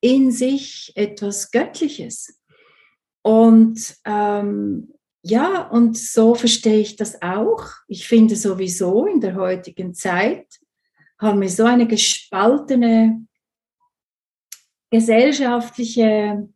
in 0.00 0.30
sich 0.30 0.92
etwas 0.94 1.50
Göttliches. 1.50 2.38
Und 3.22 3.96
ähm, 4.04 4.92
ja, 5.22 5.68
und 5.68 5.96
so 5.96 6.34
verstehe 6.34 6.80
ich 6.80 6.96
das 6.96 7.22
auch. 7.22 7.64
Ich 7.86 8.06
finde 8.06 8.36
sowieso 8.36 9.06
in 9.06 9.20
der 9.20 9.36
heutigen 9.36 9.94
Zeit 9.94 10.46
haben 11.18 11.40
wir 11.40 11.48
so 11.48 11.64
eine 11.64 11.86
gespaltene 11.86 13.26
gesellschaftliche 14.90 16.48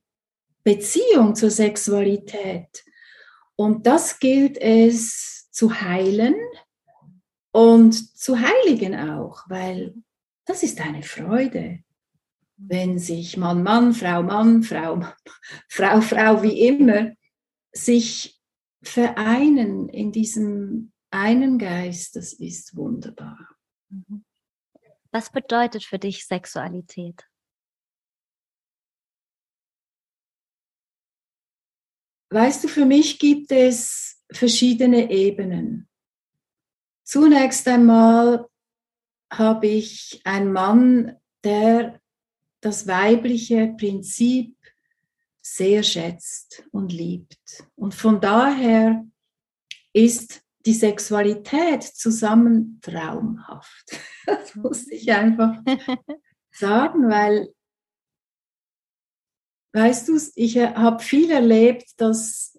Beziehung 0.64 1.34
zur 1.34 1.50
Sexualität. 1.50 2.84
Und 3.56 3.86
das 3.86 4.18
gilt 4.18 4.58
es 4.58 5.50
zu 5.50 5.80
heilen 5.80 6.34
und 7.52 7.92
zu 8.18 8.38
heiligen 8.40 8.94
auch, 8.94 9.44
weil 9.48 9.94
das 10.46 10.62
ist 10.62 10.80
eine 10.80 11.02
Freude, 11.02 11.80
wenn 12.56 12.98
sich 12.98 13.36
Mann, 13.36 13.62
Mann, 13.62 13.92
Frau, 13.92 14.22
Mann, 14.22 14.62
Frau, 14.62 15.04
Frau, 15.68 16.00
Frau, 16.00 16.42
wie 16.42 16.66
immer, 16.66 17.12
sich 17.72 18.40
vereinen 18.82 19.88
in 19.88 20.12
diesem 20.12 20.92
einen 21.10 21.58
Geist, 21.58 22.16
das 22.16 22.32
ist 22.32 22.74
wunderbar. 22.76 23.48
Was 25.10 25.30
bedeutet 25.30 25.84
für 25.84 25.98
dich 25.98 26.24
Sexualität? 26.24 27.26
Weißt 32.32 32.64
du, 32.64 32.68
für 32.68 32.86
mich 32.86 33.18
gibt 33.18 33.52
es 33.52 34.22
verschiedene 34.32 35.10
Ebenen. 35.10 35.86
Zunächst 37.04 37.68
einmal 37.68 38.46
habe 39.30 39.66
ich 39.66 40.22
einen 40.24 40.50
Mann, 40.50 41.16
der 41.44 42.00
das 42.62 42.86
weibliche 42.86 43.74
Prinzip 43.78 44.56
sehr 45.42 45.82
schätzt 45.82 46.64
und 46.70 46.90
liebt. 46.90 47.64
Und 47.74 47.94
von 47.94 48.18
daher 48.18 49.04
ist 49.92 50.42
die 50.64 50.72
Sexualität 50.74 51.82
zusammen 51.82 52.80
traumhaft. 52.80 53.98
Das 54.24 54.54
muss 54.54 54.86
ich 54.86 55.10
einfach 55.12 55.56
sagen, 56.52 57.10
weil 57.10 57.52
weißt 59.72 60.08
du, 60.08 60.18
ich 60.34 60.56
äh, 60.56 60.74
habe 60.74 61.02
viel 61.02 61.30
erlebt, 61.30 61.92
dass 61.96 62.58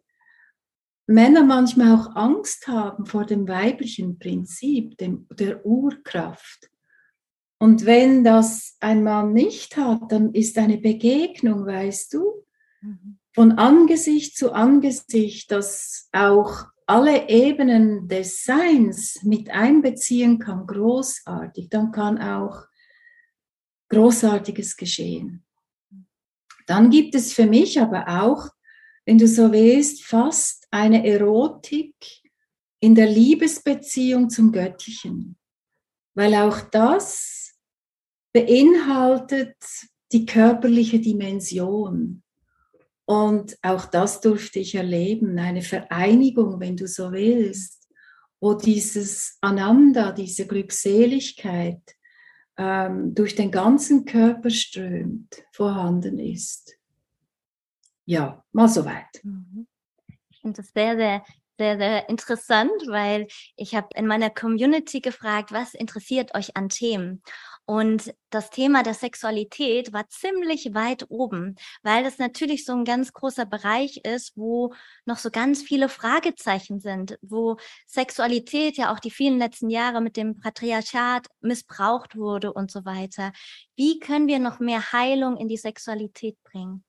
Männer 1.06 1.44
manchmal 1.44 1.96
auch 1.96 2.16
Angst 2.16 2.68
haben 2.68 3.06
vor 3.06 3.26
dem 3.26 3.48
weiblichen 3.48 4.20
Prinzip, 4.20 4.98
dem, 4.98 5.28
der 5.32 5.66
Urkraft. 5.66 6.70
Und 7.60 7.86
wenn 7.86 8.24
das 8.24 8.78
ein 8.80 9.04
Mann 9.04 9.34
nicht 9.34 9.78
hat, 9.78 10.12
dann 10.12 10.34
ist 10.34 10.58
eine 10.58 10.78
Begegnung, 10.78 11.66
weißt 11.66 12.14
du, 12.14 12.46
mhm. 12.82 13.20
von 13.34 13.54
Angesicht 13.54 14.38
zu 14.38 14.52
Angesicht, 14.52 15.52
das 15.52 16.10
auch 16.12 16.66
alle 16.86 17.30
Ebenen 17.30 18.08
des 18.08 18.44
Seins 18.44 19.20
mit 19.24 19.50
einbeziehen 19.50 20.40
kann, 20.40 20.68
großartig. 20.68 21.70
Dann 21.70 21.92
kann 21.92 22.22
auch 22.22 22.66
Großartiges 23.90 24.76
geschehen. 24.76 25.46
Dann 26.68 26.90
gibt 26.90 27.16
es 27.16 27.34
für 27.34 27.46
mich 27.46 27.80
aber 27.80 28.24
auch, 28.24 28.50
wenn 29.06 29.18
du 29.18 29.28
so 29.28 29.52
willst, 29.52 30.04
fast 30.04 30.68
eine 30.72 31.06
Erotik 31.06 31.96
in 32.80 32.96
der 32.96 33.08
Liebesbeziehung 33.08 34.30
zum 34.30 34.52
Göttlichen, 34.52 35.38
weil 36.16 36.36
auch 36.36 36.62
das 36.62 37.54
beinhaltet 38.34 39.56
die 40.12 40.26
körperliche 40.26 41.00
Dimension. 41.00 42.24
Und 43.06 43.58
auch 43.62 43.86
das 43.86 44.22
durfte 44.22 44.60
ich 44.60 44.76
erleben, 44.76 45.38
eine 45.38 45.62
Vereinigung, 45.62 46.60
wenn 46.60 46.78
du 46.78 46.88
so 46.88 47.12
willst, 47.12 47.90
wo 48.40 48.54
dieses 48.54 49.38
Ananda, 49.42 50.12
diese 50.12 50.48
Glückseligkeit 50.48 51.82
ähm, 52.58 53.16
durch 53.16 53.36
den 53.36 53.52
ganzen 53.52 54.06
Körper 54.06 54.50
strömt, 54.50 55.44
vorhanden 55.52 56.20
ist. 56.20 56.78
Ja, 58.06 58.44
mal 58.52 58.68
soweit. 58.68 59.24
Mhm. 59.24 59.68
Ich 60.30 60.42
finde 60.42 60.62
das 60.62 60.72
sehr, 60.74 60.96
sehr, 60.98 61.24
sehr, 61.58 61.78
sehr 61.78 62.10
interessant, 62.10 62.72
weil 62.88 63.28
ich 63.56 63.76
habe 63.76 63.88
in 63.96 64.08
meiner 64.08 64.30
Community 64.30 65.00
gefragt, 65.00 65.52
was 65.52 65.74
interessiert 65.74 66.36
euch 66.36 66.58
an 66.58 66.70
Themen? 66.70 67.22
Und 67.66 68.14
das 68.30 68.50
Thema 68.50 68.84
der 68.84 68.94
Sexualität 68.94 69.94
war 69.94 70.10
ziemlich 70.10 70.74
weit 70.74 71.06
oben, 71.10 71.56
weil 71.82 72.04
das 72.04 72.18
natürlich 72.18 72.66
so 72.66 72.74
ein 72.74 72.84
ganz 72.84 73.14
großer 73.14 73.46
Bereich 73.46 74.02
ist, 74.04 74.36
wo 74.36 74.74
noch 75.06 75.18
so 75.18 75.32
ganz 75.32 75.62
viele 75.62 75.88
Fragezeichen 75.88 76.82
sind, 76.82 77.18
wo 77.22 77.56
Sexualität 77.88 78.76
ja 78.76 78.94
auch 78.94 79.00
die 79.00 79.12
vielen 79.12 79.38
letzten 79.40 79.70
Jahre 79.70 80.02
mit 80.02 80.18
dem 80.18 80.40
Patriarchat 80.42 81.28
missbraucht 81.40 82.18
wurde 82.18 82.52
und 82.52 82.70
so 82.70 82.84
weiter. 82.84 83.32
Wie 83.78 84.00
können 84.00 84.28
wir 84.28 84.40
noch 84.40 84.60
mehr 84.60 84.92
Heilung 84.92 85.38
in 85.38 85.48
die 85.48 85.58
Sexualität 85.58 86.36
bringen? 86.44 86.84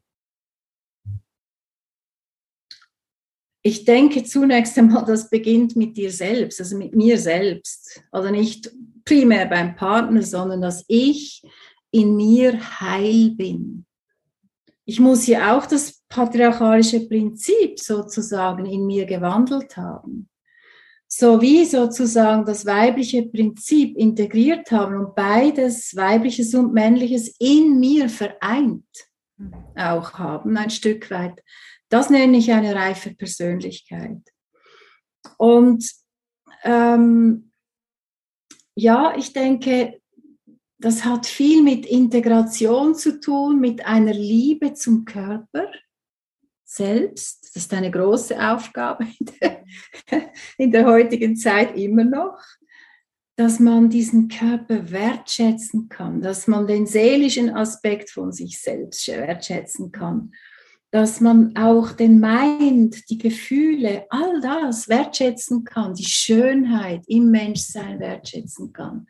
Ich 3.66 3.87
denke 3.87 4.23
zunächst 4.25 4.76
einmal, 4.76 5.06
das 5.06 5.30
beginnt 5.30 5.75
mit 5.75 5.97
dir 5.97 6.11
selbst, 6.11 6.61
also 6.61 6.76
mit 6.76 6.94
mir 6.94 7.18
selbst. 7.18 8.02
Also 8.12 8.30
nicht 8.30 8.71
primär 9.06 9.47
beim 9.47 9.75
Partner, 9.75 10.23
sondern 10.23 10.61
dass 10.61 10.85
ich 10.87 11.42
in 11.90 12.14
mir 12.14 12.61
heil 12.80 13.30
bin. 13.30 13.87
Ich 14.85 15.00
muss 15.00 15.26
ja 15.26 15.56
auch 15.56 15.64
das 15.64 16.02
patriarchalische 16.11 17.09
Prinzip 17.09 17.80
sozusagen 17.80 18.66
in 18.66 18.85
mir 18.85 19.06
gewandelt 19.06 19.78
haben. 19.78 20.28
So 21.09 21.40
wie 21.40 21.64
sozusagen 21.64 22.44
das 22.44 22.66
weibliche 22.66 23.23
Prinzip 23.23 23.97
integriert 23.97 24.71
haben 24.73 24.97
und 24.97 25.14
beides, 25.14 25.97
weibliches 25.97 26.54
und 26.54 26.75
männliches, 26.75 27.35
in 27.38 27.80
mir 27.80 28.11
vereint 28.11 28.85
auch 29.75 30.12
haben, 30.14 30.56
ein 30.56 30.71
Stück 30.71 31.11
weit. 31.11 31.42
Das 31.88 32.11
nenne 32.11 32.38
ich 32.38 32.53
eine 32.53 32.75
reife 32.75 33.14
Persönlichkeit. 33.14 34.23
Und 35.38 35.91
ähm, 36.64 37.53
ja, 38.75 39.14
ich 39.17 39.33
denke, 39.33 40.00
das 40.79 41.05
hat 41.05 41.26
viel 41.26 41.62
mit 41.62 41.87
Integration 41.87 42.95
zu 42.95 43.21
tun, 43.21 43.61
mit 43.61 43.87
einer 43.87 44.12
Liebe 44.12 44.75
zum 44.75 45.05
Körper 45.05 45.71
selbst. 46.64 47.45
Das 47.45 47.57
ist 47.64 47.73
eine 47.73 47.91
große 47.91 48.38
Aufgabe 48.38 49.07
in 49.19 49.26
der, 49.41 49.64
in 50.59 50.73
der 50.73 50.87
heutigen 50.87 51.37
Zeit 51.37 51.76
immer 51.76 52.05
noch, 52.05 52.43
dass 53.37 53.61
man 53.61 53.91
diesen 53.91 54.29
Körper 54.29 54.91
wertschätzen 54.91 55.88
kann, 55.88 56.21
dass 56.21 56.47
man 56.47 56.67
den 56.67 56.87
seelischen 56.87 57.50
Aspekt 57.50 58.11
von 58.11 58.33
sich 58.33 58.61
selbst 58.61 59.07
wertschätzen 59.09 59.93
kann 59.93 60.33
dass 60.94 61.20
man 61.20 61.56
auch 61.56 61.90
den 61.90 62.20
Mind, 62.20 63.10
die 63.10 63.18
Gefühle, 63.18 64.06
all 64.10 64.40
das 64.40 64.88
wertschätzen 64.88 65.64
kann, 65.64 65.92
die 65.92 66.04
Schönheit 66.04 67.02
im 67.08 67.32
Menschsein 67.32 67.98
wertschätzen 67.98 68.72
kann. 68.72 69.08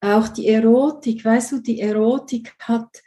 Auch 0.00 0.28
die 0.28 0.46
Erotik, 0.46 1.24
weißt 1.24 1.50
du, 1.50 1.58
die 1.58 1.80
Erotik 1.80 2.54
hat, 2.60 3.02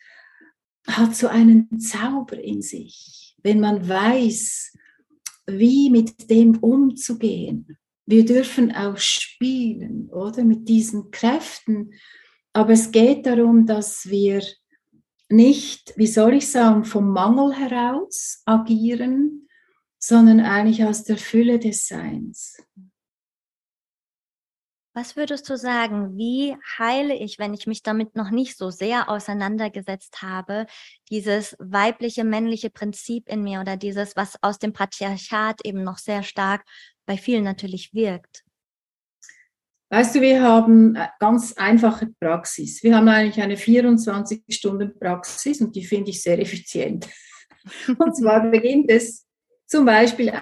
hat 0.85 1.15
so 1.15 1.29
einen 1.29 1.79
Zauber 1.79 2.37
in 2.37 2.61
sich, 2.61 3.37
wenn 3.41 3.61
man 3.61 3.87
weiß, 3.87 4.73
wie 5.47 5.89
mit 5.89 6.29
dem 6.29 6.57
umzugehen. 6.57 7.77
Wir 8.05 8.25
dürfen 8.25 8.75
auch 8.75 8.97
spielen, 8.97 10.09
oder 10.09 10.43
mit 10.43 10.67
diesen 10.67 11.09
Kräften. 11.09 11.93
Aber 12.51 12.73
es 12.73 12.91
geht 12.91 13.25
darum, 13.25 13.65
dass 13.65 14.09
wir 14.09 14.43
nicht, 15.33 15.93
wie 15.97 16.07
soll 16.07 16.35
ich 16.35 16.49
sagen, 16.49 16.85
vom 16.85 17.09
Mangel 17.09 17.53
heraus 17.53 18.41
agieren, 18.45 19.47
sondern 19.99 20.39
eigentlich 20.39 20.83
aus 20.85 21.03
der 21.03 21.17
Fülle 21.17 21.59
des 21.59 21.87
Seins. 21.87 22.57
Was 24.95 25.15
würdest 25.15 25.49
du 25.49 25.57
sagen, 25.57 26.17
wie 26.17 26.55
heile 26.77 27.15
ich, 27.15 27.39
wenn 27.39 27.55
ich 27.55 27.65
mich 27.65 27.81
damit 27.81 28.15
noch 28.15 28.29
nicht 28.29 28.57
so 28.57 28.69
sehr 28.69 29.09
auseinandergesetzt 29.09 30.21
habe, 30.21 30.67
dieses 31.09 31.55
weibliche, 31.57 32.23
männliche 32.23 32.69
Prinzip 32.69 33.27
in 33.27 33.41
mir 33.41 33.59
oder 33.61 33.75
dieses, 33.75 34.15
was 34.15 34.41
aus 34.43 34.59
dem 34.59 34.71
Patriarchat 34.71 35.65
eben 35.65 35.83
noch 35.83 35.97
sehr 35.97 36.21
stark 36.21 36.63
bei 37.07 37.17
vielen 37.17 37.43
natürlich 37.43 37.95
wirkt? 37.95 38.43
Weißt 39.93 40.15
du, 40.15 40.21
wir 40.21 40.41
haben 40.41 40.95
äh, 40.95 41.07
ganz 41.19 41.53
einfache 41.53 42.07
Praxis. 42.19 42.81
Wir 42.81 42.95
haben 42.95 43.07
eigentlich 43.07 43.43
eine 43.43 43.57
24-Stunden-Praxis 43.57 45.61
und 45.61 45.75
die 45.75 45.85
finde 45.85 46.09
ich 46.09 46.23
sehr 46.23 46.39
effizient. 46.39 47.07
Und 47.99 48.17
zwar 48.17 48.49
beginnt 48.49 48.89
es 48.89 49.27
zum 49.67 49.85
Beispiel 49.85 50.33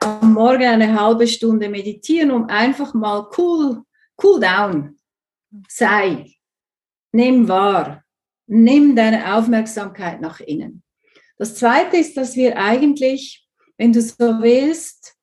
am 0.00 0.34
Morgen 0.34 0.66
eine 0.66 1.00
halbe 1.00 1.26
Stunde 1.26 1.70
meditieren, 1.70 2.30
um 2.30 2.50
einfach 2.50 2.92
mal 2.92 3.26
cool, 3.38 3.82
cool 4.22 4.40
down. 4.40 4.98
Sei, 5.70 6.30
nimm 7.10 7.48
wahr, 7.48 8.04
nimm 8.46 8.94
deine 8.94 9.34
Aufmerksamkeit 9.34 10.20
nach 10.20 10.40
innen. 10.40 10.82
Das 11.38 11.54
zweite 11.54 11.96
ist, 11.96 12.14
dass 12.18 12.36
wir 12.36 12.58
eigentlich, 12.58 13.48
wenn 13.78 13.94
du 13.94 14.02
so 14.02 14.42
willst, 14.42 15.16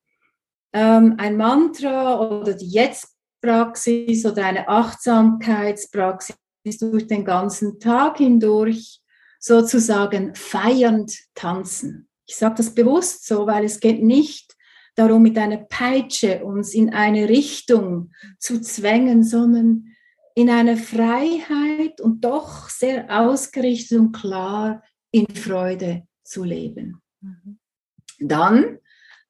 ähm, 0.73 1.13
ein 1.19 1.37
Mantra 1.37 2.19
oder 2.19 2.55
die 2.55 2.71
Jetzt 2.71 3.14
Praxis 3.45 4.25
oder 4.25 4.45
eine 4.45 4.67
Achtsamkeitspraxis 4.67 6.35
durch 6.79 7.05
den 7.05 7.23
ganzen 7.23 7.79
Tag 7.79 8.17
hindurch 8.17 8.99
sozusagen 9.39 10.33
feiernd 10.33 11.15
tanzen. 11.35 12.09
Ich 12.25 12.37
sage 12.37 12.55
das 12.55 12.73
bewusst 12.73 13.27
so, 13.27 13.45
weil 13.45 13.63
es 13.65 13.79
geht 13.79 14.01
nicht 14.01 14.55
darum, 14.95 15.21
mit 15.21 15.37
einer 15.37 15.57
Peitsche 15.57 16.43
uns 16.43 16.73
in 16.73 16.91
eine 16.91 17.29
Richtung 17.29 18.11
zu 18.39 18.59
zwängen, 18.61 19.23
sondern 19.23 19.89
in 20.33 20.49
einer 20.49 20.77
Freiheit 20.77 22.01
und 22.01 22.25
doch 22.25 22.69
sehr 22.69 23.05
ausgerichtet 23.15 23.99
und 23.99 24.11
klar 24.11 24.81
in 25.11 25.27
Freude 25.35 26.07
zu 26.23 26.43
leben. 26.43 26.99
Mhm. 27.21 27.59
Dann 28.19 28.79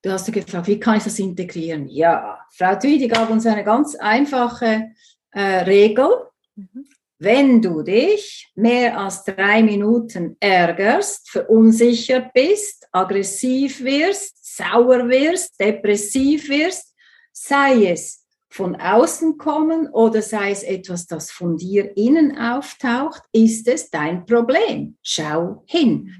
Du 0.05 0.11
hast 0.11 0.31
gefragt, 0.31 0.67
wie 0.67 0.79
kann 0.79 0.97
ich 0.97 1.03
das 1.03 1.17
integrieren? 1.17 1.87
Ja, 1.87 2.37
Frau 2.51 2.75
Tüdi 2.75 3.07
gab 3.07 3.31
uns 3.31 3.47
eine 3.47 3.63
ganz 3.63 3.95
einfache 3.95 4.91
äh, 5.31 5.41
Regel. 5.63 6.07
Mhm. 6.55 6.85
Wenn 7.17 7.59
du 7.59 7.81
dich 7.81 8.51
mehr 8.53 8.99
als 8.99 9.23
drei 9.23 9.63
Minuten 9.63 10.37
ärgerst, 10.39 11.31
verunsichert 11.31 12.33
bist, 12.33 12.87
aggressiv 12.91 13.83
wirst, 13.83 14.57
sauer 14.57 15.09
wirst, 15.09 15.59
depressiv 15.59 16.49
wirst, 16.49 16.93
sei 17.31 17.87
es 17.87 18.27
von 18.47 18.75
außen 18.75 19.39
kommen 19.39 19.89
oder 19.89 20.21
sei 20.21 20.51
es 20.51 20.61
etwas, 20.61 21.07
das 21.07 21.31
von 21.31 21.57
dir 21.57 21.97
innen 21.97 22.37
auftaucht, 22.37 23.23
ist 23.31 23.67
es 23.67 23.89
dein 23.89 24.27
Problem. 24.27 24.97
Schau 25.01 25.63
hin. 25.65 26.13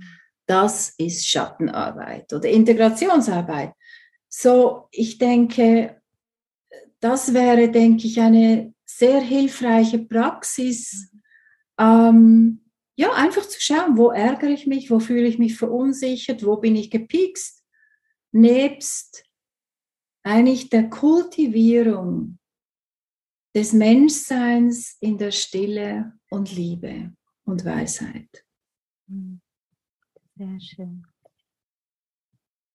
Mhm. 0.48 0.54
Das 0.54 0.90
ist 0.98 1.28
Schattenarbeit 1.28 2.32
oder 2.34 2.50
Integrationsarbeit. 2.50 3.74
So, 4.30 4.88
ich 4.92 5.18
denke, 5.18 6.02
das 7.00 7.34
wäre, 7.34 7.70
denke 7.70 8.08
ich, 8.08 8.20
eine 8.20 8.74
sehr 8.86 9.22
hilfreiche 9.22 10.00
Praxis. 10.00 11.12
Ähm, 11.80 12.62
ja, 12.98 13.12
einfach 13.14 13.46
zu 13.46 13.60
schauen, 13.60 13.98
wo 13.98 14.10
ärgere 14.12 14.50
ich 14.50 14.68
mich, 14.68 14.90
wo 14.90 15.00
fühle 15.00 15.28
ich 15.28 15.38
mich 15.38 15.58
verunsichert, 15.58 16.46
wo 16.46 16.58
bin 16.58 16.76
ich 16.76 16.90
gepikst, 16.90 17.64
nebst 18.32 19.26
eigentlich 20.24 20.70
der 20.70 20.90
Kultivierung 20.90 22.40
des 23.56 23.74
Menschseins 23.74 24.98
in 25.00 25.18
der 25.18 25.32
Stille 25.32 26.14
und 26.30 26.54
Liebe 26.54 27.14
und 27.46 27.64
Weisheit. 27.64 28.46
Hm. 29.08 29.42
Sehr 30.38 30.60
schön. 30.60 31.06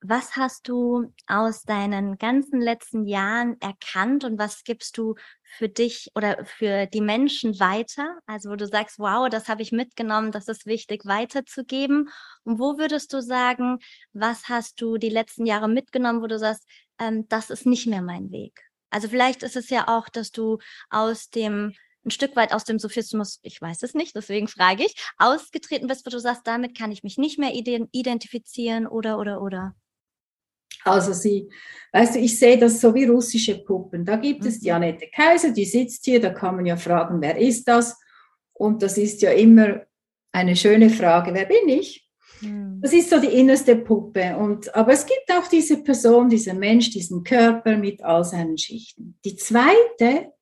Was 0.03 0.35
hast 0.35 0.67
du 0.67 1.13
aus 1.27 1.65
deinen 1.65 2.17
ganzen 2.17 2.59
letzten 2.59 3.05
Jahren 3.05 3.61
erkannt 3.61 4.25
und 4.25 4.39
was 4.39 4.65
gibst 4.65 4.97
du 4.97 5.15
für 5.43 5.69
dich 5.69 6.11
oder 6.15 6.43
für 6.47 6.87
die 6.87 7.03
Menschen 7.03 7.61
weiter? 7.61 8.19
Also 8.25 8.49
wo 8.49 8.57
du 8.57 8.67
sagst, 8.67 8.99
wow, 8.99 9.29
das 9.29 9.49
habe 9.49 9.61
ich 9.61 9.73
mitgenommen, 9.73 10.33
das 10.33 10.49
ist 10.49 10.65
wichtig 10.65 11.05
weiterzugeben. 11.05 12.09
Und 12.45 12.59
wo 12.59 12.79
würdest 12.79 13.13
du 13.13 13.21
sagen, 13.21 13.79
was 14.15 14.49
hast 14.49 14.81
du 14.81 14.97
die 14.97 15.11
letzten 15.11 15.45
Jahre 15.45 15.69
mitgenommen, 15.69 16.23
wo 16.23 16.29
du 16.29 16.39
sagst, 16.39 16.67
ähm, 16.99 17.29
das 17.29 17.51
ist 17.51 17.67
nicht 17.67 17.87
mehr 17.87 18.01
mein 18.01 18.31
Weg? 18.31 18.59
Also 18.89 19.07
vielleicht 19.09 19.43
ist 19.43 19.57
es 19.57 19.69
ja 19.69 19.87
auch, 19.87 20.09
dass 20.09 20.31
du 20.31 20.59
aus 20.89 21.29
dem 21.29 21.75
ein 22.05 22.11
Stück 22.11 22.37
weit 22.37 22.53
aus 22.53 22.65
dem 22.65 22.79
Sophismus, 22.79 23.41
ich 23.43 23.61
weiß 23.61 23.83
es 23.83 23.95
nicht, 23.95 24.17
deswegen 24.17 24.49
frage 24.49 24.85
ich, 24.85 24.95
ausgetreten 25.19 25.87
bist, 25.87 26.07
wo 26.07 26.11
du 26.11 26.19
sagst, 26.19 26.47
damit 26.47 26.77
kann 26.77 26.93
ich 26.93 27.03
mich 27.03 27.19
nicht 27.19 27.39
mehr 27.39 27.53
identifizieren 27.53 28.87
oder, 28.87 29.19
oder, 29.19 29.43
oder? 29.43 29.75
Also 30.85 31.13
sie, 31.13 31.51
weißt 31.93 32.15
du, 32.15 32.21
ich 32.21 32.39
sehe 32.39 32.59
das 32.59 32.81
so 32.81 32.95
wie 32.95 33.05
russische 33.05 33.63
Puppen. 33.63 34.05
Da 34.05 34.17
gibt 34.17 34.43
mhm. 34.43 34.49
es 34.49 34.61
die 34.61 34.73
Annette 34.73 35.09
Kaiser, 35.15 35.51
die 35.51 35.65
sitzt 35.65 36.05
hier, 36.05 36.21
da 36.21 36.31
kann 36.31 36.57
man 36.57 36.67
ja 36.67 36.77
fragen, 36.77 37.21
wer 37.21 37.37
ist 37.37 37.69
das? 37.69 37.99
Und 38.53 38.83
das 38.83 38.97
ist 38.97 39.21
ja 39.23 39.33
immer 39.33 39.83
eine 40.33 40.57
schöne 40.57 40.91
Frage, 40.91 41.35
wer 41.35 41.45
bin 41.45 41.69
ich? 41.69 42.09
Mhm. 42.41 42.81
Das 42.81 42.93
ist 42.93 43.11
so 43.11 43.21
die 43.21 43.39
innerste 43.39 43.77
Puppe. 43.77 44.37
Und, 44.39 44.75
aber 44.75 44.93
es 44.93 45.05
gibt 45.05 45.31
auch 45.33 45.47
diese 45.49 45.83
Person, 45.83 46.31
diesen 46.31 46.59
Mensch, 46.59 46.91
diesen 46.91 47.25
Körper 47.25 47.77
mit 47.77 48.03
all 48.03 48.25
seinen 48.25 48.57
Schichten. 48.57 49.19
Die 49.25 49.37
zweite 49.37 50.33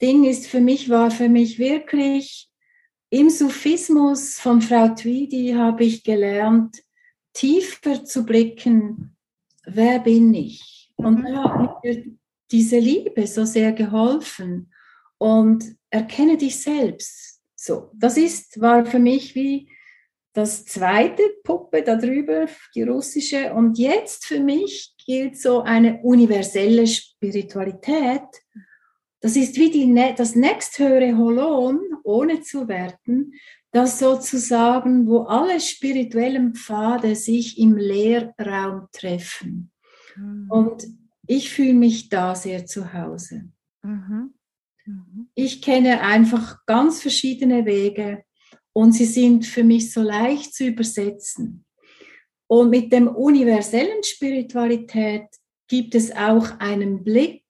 Ding 0.00 0.24
ist 0.24 0.46
für 0.46 0.60
mich, 0.60 0.88
war 0.88 1.10
für 1.10 1.28
mich 1.28 1.58
wirklich 1.58 2.48
im 3.10 3.30
Sufismus 3.30 4.38
von 4.38 4.60
Frau 4.60 4.88
Tweedy 4.88 5.54
habe 5.56 5.84
ich 5.84 6.04
gelernt, 6.04 6.82
tiefer 7.32 8.04
zu 8.04 8.26
blicken, 8.26 9.16
wer 9.64 10.00
bin 10.00 10.34
ich? 10.34 10.92
Und 10.96 11.20
mhm. 11.20 11.24
da 11.24 11.44
hat 11.54 11.84
mir 11.84 12.04
diese 12.50 12.78
Liebe 12.78 13.26
so 13.26 13.44
sehr 13.44 13.72
geholfen 13.72 14.72
und 15.18 15.64
erkenne 15.90 16.36
dich 16.36 16.60
selbst. 16.60 17.40
So, 17.54 17.90
das 17.94 18.16
ist, 18.16 18.60
war 18.60 18.84
für 18.84 18.98
mich 18.98 19.34
wie 19.34 19.70
das 20.32 20.64
zweite 20.66 21.22
Puppe 21.42 21.82
da 21.82 21.96
drüber, 21.96 22.46
die 22.74 22.82
russische. 22.82 23.52
Und 23.54 23.78
jetzt 23.78 24.26
für 24.26 24.40
mich 24.40 24.94
gilt 25.04 25.36
so 25.36 25.62
eine 25.62 26.00
universelle 26.02 26.86
Spiritualität, 26.86 28.22
das 29.20 29.36
ist 29.36 29.56
wie 29.56 29.70
die, 29.70 29.92
das 30.16 30.34
nächsthöhere 30.34 31.16
Holon, 31.16 31.80
ohne 32.04 32.40
zu 32.40 32.68
werten, 32.68 33.32
das 33.72 33.98
sozusagen, 33.98 35.06
wo 35.06 35.22
alle 35.22 35.60
spirituellen 35.60 36.54
Pfade 36.54 37.14
sich 37.14 37.58
im 37.58 37.76
Leerraum 37.76 38.88
treffen. 38.92 39.70
Mhm. 40.16 40.50
Und 40.50 40.86
ich 41.26 41.50
fühle 41.50 41.74
mich 41.74 42.08
da 42.08 42.34
sehr 42.34 42.64
zu 42.64 42.92
Hause. 42.92 43.50
Mhm. 43.82 44.34
Mhm. 44.86 45.28
Ich 45.34 45.60
kenne 45.60 46.00
einfach 46.00 46.64
ganz 46.64 47.02
verschiedene 47.02 47.66
Wege 47.66 48.22
und 48.72 48.92
sie 48.92 49.04
sind 49.04 49.44
für 49.44 49.64
mich 49.64 49.92
so 49.92 50.02
leicht 50.02 50.54
zu 50.54 50.64
übersetzen. 50.64 51.66
Und 52.46 52.70
mit 52.70 52.92
dem 52.92 53.08
universellen 53.08 54.02
Spiritualität 54.02 55.26
gibt 55.68 55.94
es 55.94 56.16
auch 56.16 56.58
einen 56.58 57.04
Blick 57.04 57.44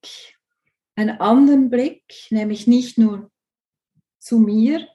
einen 0.99 1.21
anderen 1.21 1.69
Blick, 1.69 2.03
nämlich 2.29 2.67
nicht 2.67 2.97
nur 2.97 3.31
zu 4.19 4.37
mir, 4.37 4.85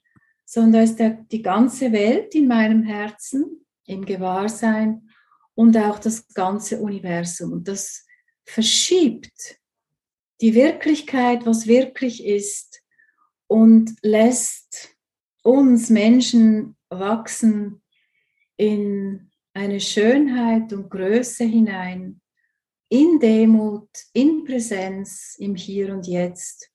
sondern 0.44 0.84
ist 0.84 0.96
der, 0.96 1.10
die 1.32 1.40
ganze 1.40 1.92
Welt 1.92 2.34
in 2.34 2.46
meinem 2.46 2.82
Herzen, 2.82 3.64
im 3.86 4.04
Gewahrsein 4.04 5.08
und 5.54 5.76
auch 5.78 5.98
das 5.98 6.28
ganze 6.34 6.78
Universum. 6.78 7.52
Und 7.52 7.68
das 7.68 8.04
verschiebt 8.44 9.58
die 10.42 10.54
Wirklichkeit, 10.54 11.46
was 11.46 11.66
wirklich 11.66 12.24
ist, 12.24 12.82
und 13.46 13.94
lässt 14.02 14.96
uns 15.42 15.88
Menschen 15.88 16.76
wachsen 16.88 17.82
in 18.56 19.30
eine 19.54 19.80
Schönheit 19.80 20.72
und 20.72 20.90
Größe 20.90 21.44
hinein, 21.44 22.20
in 22.94 23.18
Demut, 23.18 23.90
in 24.12 24.44
Präsenz, 24.44 25.34
im 25.40 25.56
Hier 25.56 25.92
und 25.92 26.06
Jetzt. 26.06 26.70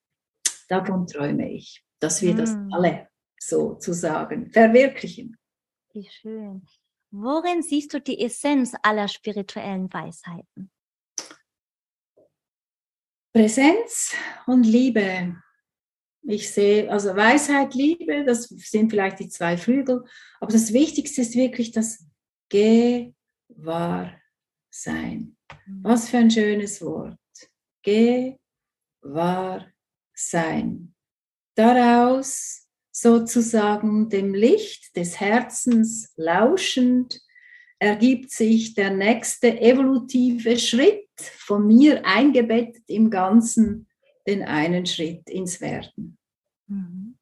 Davon 0.67 1.07
träume 1.07 1.49
ich, 1.49 1.81
dass 2.01 2.21
wir 2.21 2.35
das 2.35 2.51
mm. 2.51 2.73
alle 2.73 3.07
sozusagen 3.39 4.51
verwirklichen. 4.51 5.37
Wie 5.93 6.09
schön. 6.09 6.67
Worin 7.11 7.63
siehst 7.63 7.93
du 7.93 8.01
die 8.01 8.19
Essenz 8.19 8.73
aller 8.83 9.07
spirituellen 9.07 9.87
Weisheiten? 9.93 10.69
Präsenz 13.31 14.13
und 14.45 14.63
Liebe. 14.63 15.41
Ich 16.23 16.51
sehe, 16.51 16.91
also 16.91 17.15
Weisheit, 17.15 17.73
Liebe, 17.75 18.25
das 18.25 18.49
sind 18.49 18.89
vielleicht 18.89 19.21
die 19.21 19.29
zwei 19.29 19.55
Flügel, 19.55 20.03
aber 20.41 20.51
das 20.51 20.73
Wichtigste 20.73 21.21
ist 21.21 21.35
wirklich 21.35 21.71
das 21.71 22.05
Gewahrsein. 22.49 24.17
Was 25.81 26.09
für 26.09 26.17
ein 26.17 26.31
schönes 26.31 26.81
Wort. 26.81 27.17
Gewahrsein. 29.01 30.93
Daraus 31.55 32.67
sozusagen 32.91 34.09
dem 34.09 34.33
Licht 34.33 34.95
des 34.95 35.19
Herzens 35.19 36.11
lauschend 36.15 37.21
ergibt 37.79 38.31
sich 38.31 38.73
der 38.73 38.91
nächste 38.91 39.59
evolutive 39.61 40.57
Schritt 40.57 41.07
von 41.17 41.65
mir 41.65 42.05
eingebettet 42.05 42.83
im 42.87 43.09
Ganzen, 43.09 43.87
den 44.27 44.43
einen 44.43 44.85
Schritt 44.85 45.29
ins 45.29 45.61
Werden. 45.61 46.17
Mhm. 46.67 47.17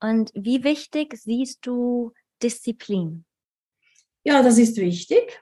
Und 0.00 0.32
wie 0.34 0.64
wichtig 0.64 1.16
siehst 1.16 1.66
du 1.66 2.12
Disziplin? 2.42 3.24
Ja, 4.24 4.42
das 4.42 4.58
ist 4.58 4.76
wichtig. 4.76 5.40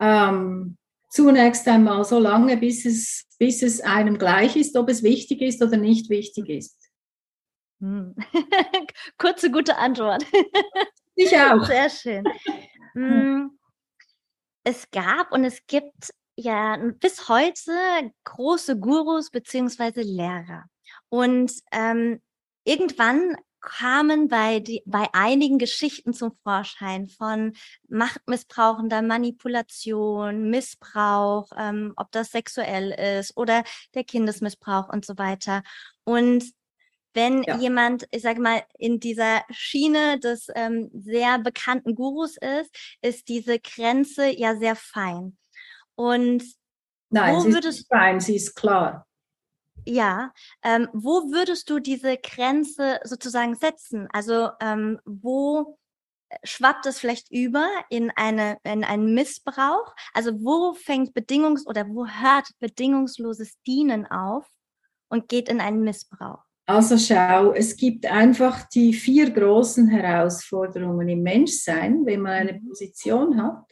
Ähm, 0.00 0.76
zunächst 1.08 1.66
einmal 1.68 2.04
so 2.04 2.18
lange, 2.18 2.56
bis 2.56 2.84
es, 2.84 3.26
bis 3.38 3.62
es 3.62 3.80
einem 3.80 4.18
gleich 4.18 4.56
ist, 4.56 4.76
ob 4.76 4.88
es 4.88 5.02
wichtig 5.02 5.40
ist 5.40 5.62
oder 5.62 5.76
nicht 5.76 6.10
wichtig 6.10 6.48
ist. 6.48 6.76
Hm. 7.80 8.14
Kurze, 9.18 9.50
gute 9.50 9.76
Antwort. 9.76 10.24
Ich 11.14 11.36
auch. 11.36 11.64
Sehr 11.64 11.90
schön. 11.90 12.24
Hm. 12.94 13.58
Es 14.64 14.90
gab 14.90 15.32
und 15.32 15.44
es 15.44 15.66
gibt 15.66 16.12
ja 16.36 16.76
bis 17.00 17.28
heute 17.28 17.72
große 18.24 18.78
Gurus 18.78 19.30
beziehungsweise 19.30 20.02
Lehrer. 20.02 20.64
Und 21.08 21.52
ähm, 21.72 22.20
irgendwann 22.64 23.36
kamen 23.68 24.28
bei, 24.28 24.60
die, 24.60 24.82
bei 24.86 25.06
einigen 25.12 25.58
Geschichten 25.58 26.12
zum 26.12 26.32
Vorschein 26.42 27.08
von 27.08 27.52
machtmissbrauchender 27.88 29.02
Manipulation, 29.02 30.48
Missbrauch, 30.48 31.50
ähm, 31.56 31.92
ob 31.96 32.10
das 32.10 32.30
sexuell 32.30 32.90
ist 33.18 33.36
oder 33.36 33.64
der 33.94 34.04
Kindesmissbrauch 34.04 34.88
und 34.88 35.04
so 35.04 35.18
weiter. 35.18 35.62
Und 36.04 36.44
wenn 37.14 37.42
ja. 37.42 37.56
jemand, 37.58 38.06
ich 38.10 38.22
sage 38.22 38.40
mal, 38.40 38.62
in 38.78 39.00
dieser 39.00 39.42
Schiene 39.50 40.18
des 40.18 40.48
ähm, 40.54 40.90
sehr 40.94 41.38
bekannten 41.38 41.94
Gurus 41.94 42.36
ist, 42.36 42.70
ist 43.02 43.28
diese 43.28 43.58
Grenze 43.58 44.28
ja 44.28 44.56
sehr 44.56 44.76
fein. 44.76 45.36
Und 45.94 46.44
Nein, 47.10 47.40
sie 47.40 47.58
ist 47.68 47.88
fein, 47.88 48.20
sie 48.20 48.36
ist 48.36 48.54
klar. 48.54 49.07
Ja, 49.88 50.34
ähm, 50.62 50.88
wo 50.92 51.32
würdest 51.32 51.70
du 51.70 51.78
diese 51.78 52.18
Grenze 52.18 53.00
sozusagen 53.04 53.54
setzen? 53.54 54.06
Also 54.12 54.50
ähm, 54.60 55.00
wo 55.06 55.78
schwappt 56.44 56.84
es 56.84 56.98
vielleicht 56.98 57.32
über 57.32 57.66
in 57.88 58.10
eine 58.14 58.58
in 58.64 58.84
einen 58.84 59.14
Missbrauch? 59.14 59.94
Also 60.12 60.32
wo 60.44 60.74
fängt 60.74 61.14
bedingungs 61.14 61.66
oder 61.66 61.88
wo 61.88 62.06
hört 62.06 62.50
bedingungsloses 62.58 63.62
Dienen 63.66 64.06
auf 64.06 64.46
und 65.08 65.26
geht 65.26 65.48
in 65.48 65.58
einen 65.58 65.80
Missbrauch? 65.80 66.44
Also 66.66 66.98
schau, 66.98 67.52
es 67.52 67.74
gibt 67.74 68.04
einfach 68.04 68.68
die 68.68 68.92
vier 68.92 69.30
großen 69.30 69.88
Herausforderungen 69.88 71.08
im 71.08 71.22
Menschsein, 71.22 72.04
wenn 72.04 72.20
man 72.20 72.32
eine 72.32 72.60
mhm. 72.60 72.68
Position 72.68 73.42
hat. 73.42 73.64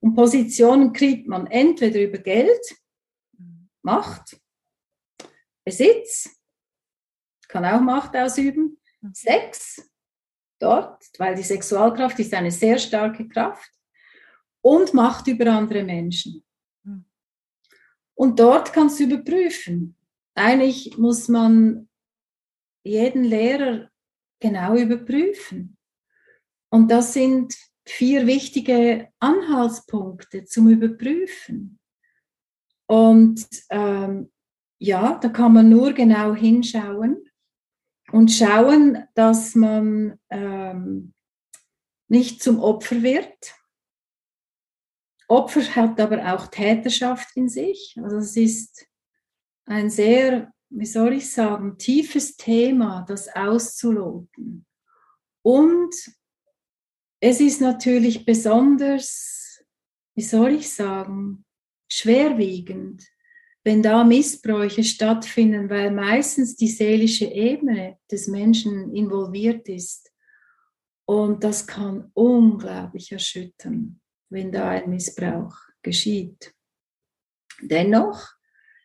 Und 0.00 0.16
Positionen 0.16 0.92
kriegt 0.92 1.28
man 1.28 1.46
entweder 1.46 2.02
über 2.02 2.18
Geld, 2.18 2.58
mhm. 3.38 3.68
Macht 3.82 4.41
Besitz, 5.64 6.28
kann 7.48 7.64
auch 7.64 7.80
Macht 7.80 8.16
ausüben, 8.16 8.78
mhm. 9.00 9.14
Sex 9.14 9.90
dort, 10.58 11.04
weil 11.18 11.34
die 11.34 11.42
Sexualkraft 11.42 12.18
ist 12.18 12.32
eine 12.34 12.50
sehr 12.50 12.78
starke 12.78 13.28
Kraft 13.28 13.70
und 14.62 14.94
Macht 14.94 15.26
über 15.26 15.52
andere 15.52 15.82
Menschen. 15.84 16.44
Mhm. 16.84 17.04
Und 18.14 18.40
dort 18.40 18.72
kannst 18.72 18.98
du 19.00 19.04
überprüfen. 19.04 19.96
Eigentlich 20.34 20.96
muss 20.96 21.28
man 21.28 21.88
jeden 22.84 23.24
Lehrer 23.24 23.90
genau 24.40 24.74
überprüfen. 24.76 25.76
Und 26.70 26.90
das 26.90 27.12
sind 27.12 27.54
vier 27.86 28.26
wichtige 28.26 29.12
Anhaltspunkte 29.18 30.44
zum 30.44 30.68
Überprüfen. 30.68 31.78
Und 32.86 33.46
ähm, 33.70 34.31
ja, 34.82 35.18
da 35.18 35.28
kann 35.28 35.52
man 35.52 35.68
nur 35.68 35.92
genau 35.92 36.34
hinschauen 36.34 37.28
und 38.10 38.30
schauen, 38.30 39.04
dass 39.14 39.54
man 39.54 40.18
ähm, 40.30 41.14
nicht 42.08 42.42
zum 42.42 42.60
Opfer 42.60 43.02
wird. 43.02 43.54
Opfer 45.28 45.62
hat 45.76 46.00
aber 46.00 46.34
auch 46.34 46.48
Täterschaft 46.48 47.36
in 47.36 47.48
sich. 47.48 47.96
Also 48.02 48.18
es 48.18 48.36
ist 48.36 48.86
ein 49.66 49.88
sehr 49.88 50.52
wie 50.74 50.86
soll 50.86 51.12
ich 51.14 51.30
sagen, 51.30 51.76
tiefes 51.76 52.36
Thema, 52.36 53.04
das 53.06 53.28
auszuloten. 53.28 54.66
Und 55.42 55.94
es 57.20 57.40
ist 57.40 57.60
natürlich 57.60 58.24
besonders, 58.24 59.62
wie 60.14 60.22
soll 60.22 60.54
ich 60.54 60.72
sagen, 60.72 61.44
schwerwiegend, 61.88 63.06
wenn 63.64 63.82
da 63.82 64.02
Missbräuche 64.04 64.82
stattfinden, 64.82 65.70
weil 65.70 65.92
meistens 65.92 66.56
die 66.56 66.68
seelische 66.68 67.26
Ebene 67.26 67.98
des 68.10 68.26
Menschen 68.26 68.94
involviert 68.94 69.68
ist. 69.68 70.12
Und 71.04 71.44
das 71.44 71.66
kann 71.66 72.10
unglaublich 72.14 73.12
erschüttern, 73.12 74.00
wenn 74.30 74.50
da 74.50 74.70
ein 74.70 74.90
Missbrauch 74.90 75.54
geschieht. 75.82 76.54
Dennoch, 77.60 78.28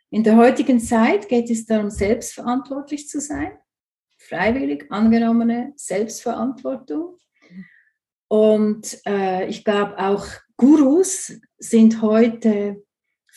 in 0.10 0.24
der 0.24 0.38
heutigen 0.38 0.80
Zeit 0.80 1.28
geht 1.28 1.50
es 1.50 1.66
darum, 1.66 1.90
selbstverantwortlich 1.90 3.08
zu 3.10 3.20
sein, 3.20 3.58
freiwillig 4.18 4.92
angenommene 4.92 5.74
Selbstverantwortung. 5.76 7.18
Und 8.30 9.00
äh, 9.06 9.48
ich 9.48 9.64
glaube, 9.64 9.98
auch 9.98 10.26
Gurus 10.58 11.34
sind 11.58 12.02
heute 12.02 12.84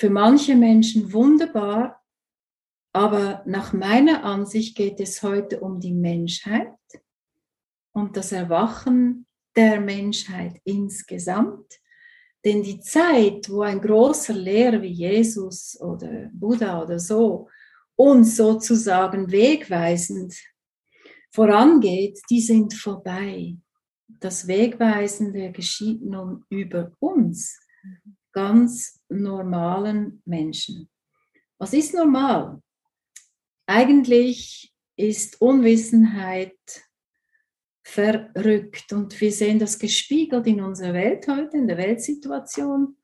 für 0.00 0.08
manche 0.08 0.56
Menschen 0.56 1.12
wunderbar, 1.12 2.02
aber 2.90 3.42
nach 3.44 3.74
meiner 3.74 4.24
Ansicht 4.24 4.74
geht 4.74 4.98
es 4.98 5.22
heute 5.22 5.60
um 5.60 5.78
die 5.78 5.92
Menschheit 5.92 6.72
und 7.92 8.16
das 8.16 8.32
Erwachen 8.32 9.26
der 9.54 9.78
Menschheit 9.78 10.58
insgesamt. 10.64 11.78
Denn 12.46 12.62
die 12.62 12.80
Zeit, 12.80 13.50
wo 13.50 13.60
ein 13.60 13.78
großer 13.78 14.32
Lehrer 14.32 14.80
wie 14.80 14.94
Jesus 15.06 15.78
oder 15.78 16.30
Buddha 16.32 16.82
oder 16.82 16.98
so 16.98 17.50
uns 17.94 18.36
sozusagen 18.36 19.30
wegweisend 19.30 20.34
vorangeht, 21.30 22.18
die 22.30 22.40
sind 22.40 22.72
vorbei. 22.72 23.54
Das 24.08 24.46
Wegweisende 24.46 25.52
geschieht 25.52 26.00
nun 26.00 26.46
über 26.48 26.90
uns, 27.00 27.60
ganz 28.32 28.99
normalen 29.10 30.22
Menschen. 30.24 30.88
Was 31.58 31.72
ist 31.74 31.94
normal? 31.94 32.62
Eigentlich 33.66 34.72
ist 34.96 35.40
Unwissenheit 35.40 36.56
verrückt. 37.82 38.92
Und 38.92 39.20
wir 39.20 39.32
sehen 39.32 39.58
das 39.58 39.78
gespiegelt 39.78 40.46
in 40.46 40.60
unserer 40.60 40.94
Welt 40.94 41.26
heute, 41.28 41.56
in 41.56 41.66
der 41.66 41.76
Weltsituation. 41.76 42.96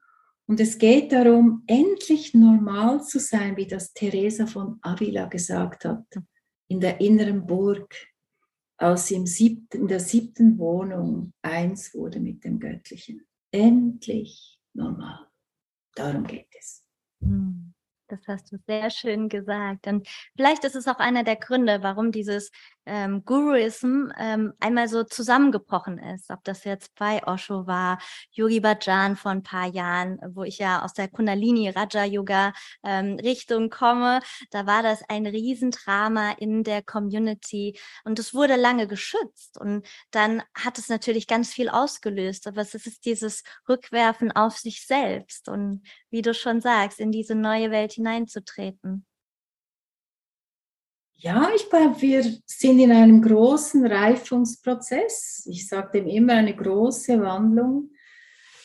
Und 0.46 0.60
es 0.60 0.78
geht 0.78 1.12
darum, 1.12 1.64
endlich 1.66 2.34
normal 2.34 3.02
zu 3.02 3.18
sein, 3.18 3.56
wie 3.56 3.66
das 3.66 3.92
Teresa 3.92 4.46
von 4.46 4.78
Avila 4.82 5.26
gesagt 5.26 5.84
hat, 5.84 6.06
in 6.68 6.80
der 6.80 7.00
inneren 7.00 7.46
Burg, 7.46 7.94
als 8.76 9.08
sie 9.08 9.16
im 9.16 9.26
siebten, 9.26 9.82
in 9.82 9.88
der 9.88 10.00
siebten 10.00 10.58
Wohnung 10.58 11.32
eins 11.42 11.92
wurde 11.94 12.20
mit 12.20 12.44
dem 12.44 12.60
Göttlichen. 12.60 13.26
Endlich 13.50 14.60
normal. 14.72 15.25
Darum 15.96 16.24
geht 16.24 16.54
es. 16.59 16.86
Das 18.08 18.20
hast 18.28 18.52
du 18.52 18.58
sehr 18.66 18.90
schön 18.90 19.28
gesagt. 19.28 19.86
Und 19.86 20.08
vielleicht 20.36 20.64
ist 20.64 20.76
es 20.76 20.86
auch 20.86 20.98
einer 20.98 21.24
der 21.24 21.36
Gründe, 21.36 21.82
warum 21.82 22.12
dieses 22.12 22.50
ähm, 22.86 23.24
Guruism 23.24 24.10
ähm, 24.16 24.52
einmal 24.60 24.88
so 24.88 25.02
zusammengebrochen 25.02 25.98
ist. 25.98 26.30
Ob 26.30 26.44
das 26.44 26.64
jetzt 26.64 26.94
bei 26.94 27.26
Osho 27.26 27.66
war, 27.66 27.98
Yogi 28.30 28.60
Bhajan 28.60 29.16
vor 29.16 29.32
ein 29.32 29.42
paar 29.42 29.66
Jahren, 29.66 30.20
wo 30.34 30.44
ich 30.44 30.58
ja 30.58 30.84
aus 30.84 30.94
der 30.94 31.08
Kundalini 31.08 31.68
Raja 31.68 32.04
Yoga 32.04 32.52
ähm, 32.84 33.18
Richtung 33.20 33.70
komme, 33.70 34.20
da 34.50 34.66
war 34.66 34.82
das 34.84 35.02
ein 35.08 35.26
Riesendrama 35.26 36.32
in 36.38 36.62
der 36.62 36.82
Community 36.82 37.78
und 38.04 38.20
es 38.20 38.34
wurde 38.34 38.54
lange 38.54 38.86
geschützt 38.86 39.58
und 39.58 39.86
dann 40.12 40.42
hat 40.54 40.78
es 40.78 40.88
natürlich 40.88 41.26
ganz 41.26 41.52
viel 41.52 41.68
ausgelöst. 41.68 42.46
Aber 42.46 42.60
es 42.60 42.74
ist 42.74 43.04
dieses 43.04 43.42
Rückwerfen 43.68 44.30
auf 44.30 44.58
sich 44.58 44.86
selbst 44.86 45.48
und 45.48 45.82
wie 46.16 46.22
du 46.22 46.33
schon 46.33 46.62
sagst, 46.62 46.98
in 46.98 47.12
diese 47.12 47.35
neue 47.35 47.70
Welt 47.70 47.92
hineinzutreten. 47.92 49.05
Ja, 51.16 51.50
ich 51.55 51.68
glaube, 51.68 52.00
wir 52.00 52.22
sind 52.46 52.79
in 52.79 52.90
einem 52.90 53.20
großen 53.20 53.87
Reifungsprozess. 53.87 55.46
Ich 55.50 55.68
sage 55.68 55.98
dem 55.98 56.07
immer 56.07 56.33
eine 56.33 56.57
große 56.57 57.20
Wandlung. 57.20 57.90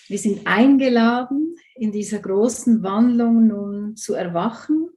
Wir 0.08 0.18
sind 0.18 0.48
eingeladen, 0.48 1.58
in 1.76 1.92
dieser 1.92 2.20
großen 2.20 2.84
Wandlung 2.84 3.48
nun 3.48 3.98
zu 3.98 4.14
erwachen, 4.14 4.88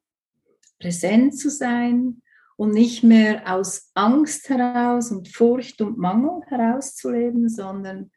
präsent 0.79 1.37
zu 1.37 1.51
sein 1.51 2.23
und 2.57 2.71
nicht 2.71 3.03
mehr 3.03 3.53
aus 3.53 3.91
Angst 3.95 4.49
heraus 4.49 5.11
und 5.11 5.27
Furcht 5.27 5.81
und 5.81 5.99
Mangel 5.99 6.41
herauszuleben, 6.47 7.49
sondern 7.49 8.13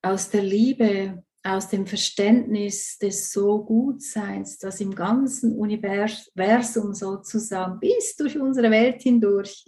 aus 0.00 0.30
der 0.30 0.42
Liebe 0.42 1.25
aus 1.46 1.68
dem 1.68 1.86
Verständnis 1.86 2.98
des 2.98 3.30
So-Gutseins, 3.30 4.58
das 4.58 4.80
im 4.80 4.94
ganzen 4.94 5.54
Universum 5.56 6.92
sozusagen 6.92 7.78
bis 7.78 8.16
durch 8.16 8.38
unsere 8.38 8.70
Welt 8.70 9.02
hindurch, 9.02 9.64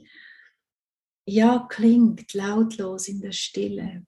ja, 1.27 1.67
klingt 1.69 2.33
lautlos 2.35 3.09
in 3.09 3.21
der 3.21 3.33
Stille. 3.33 4.05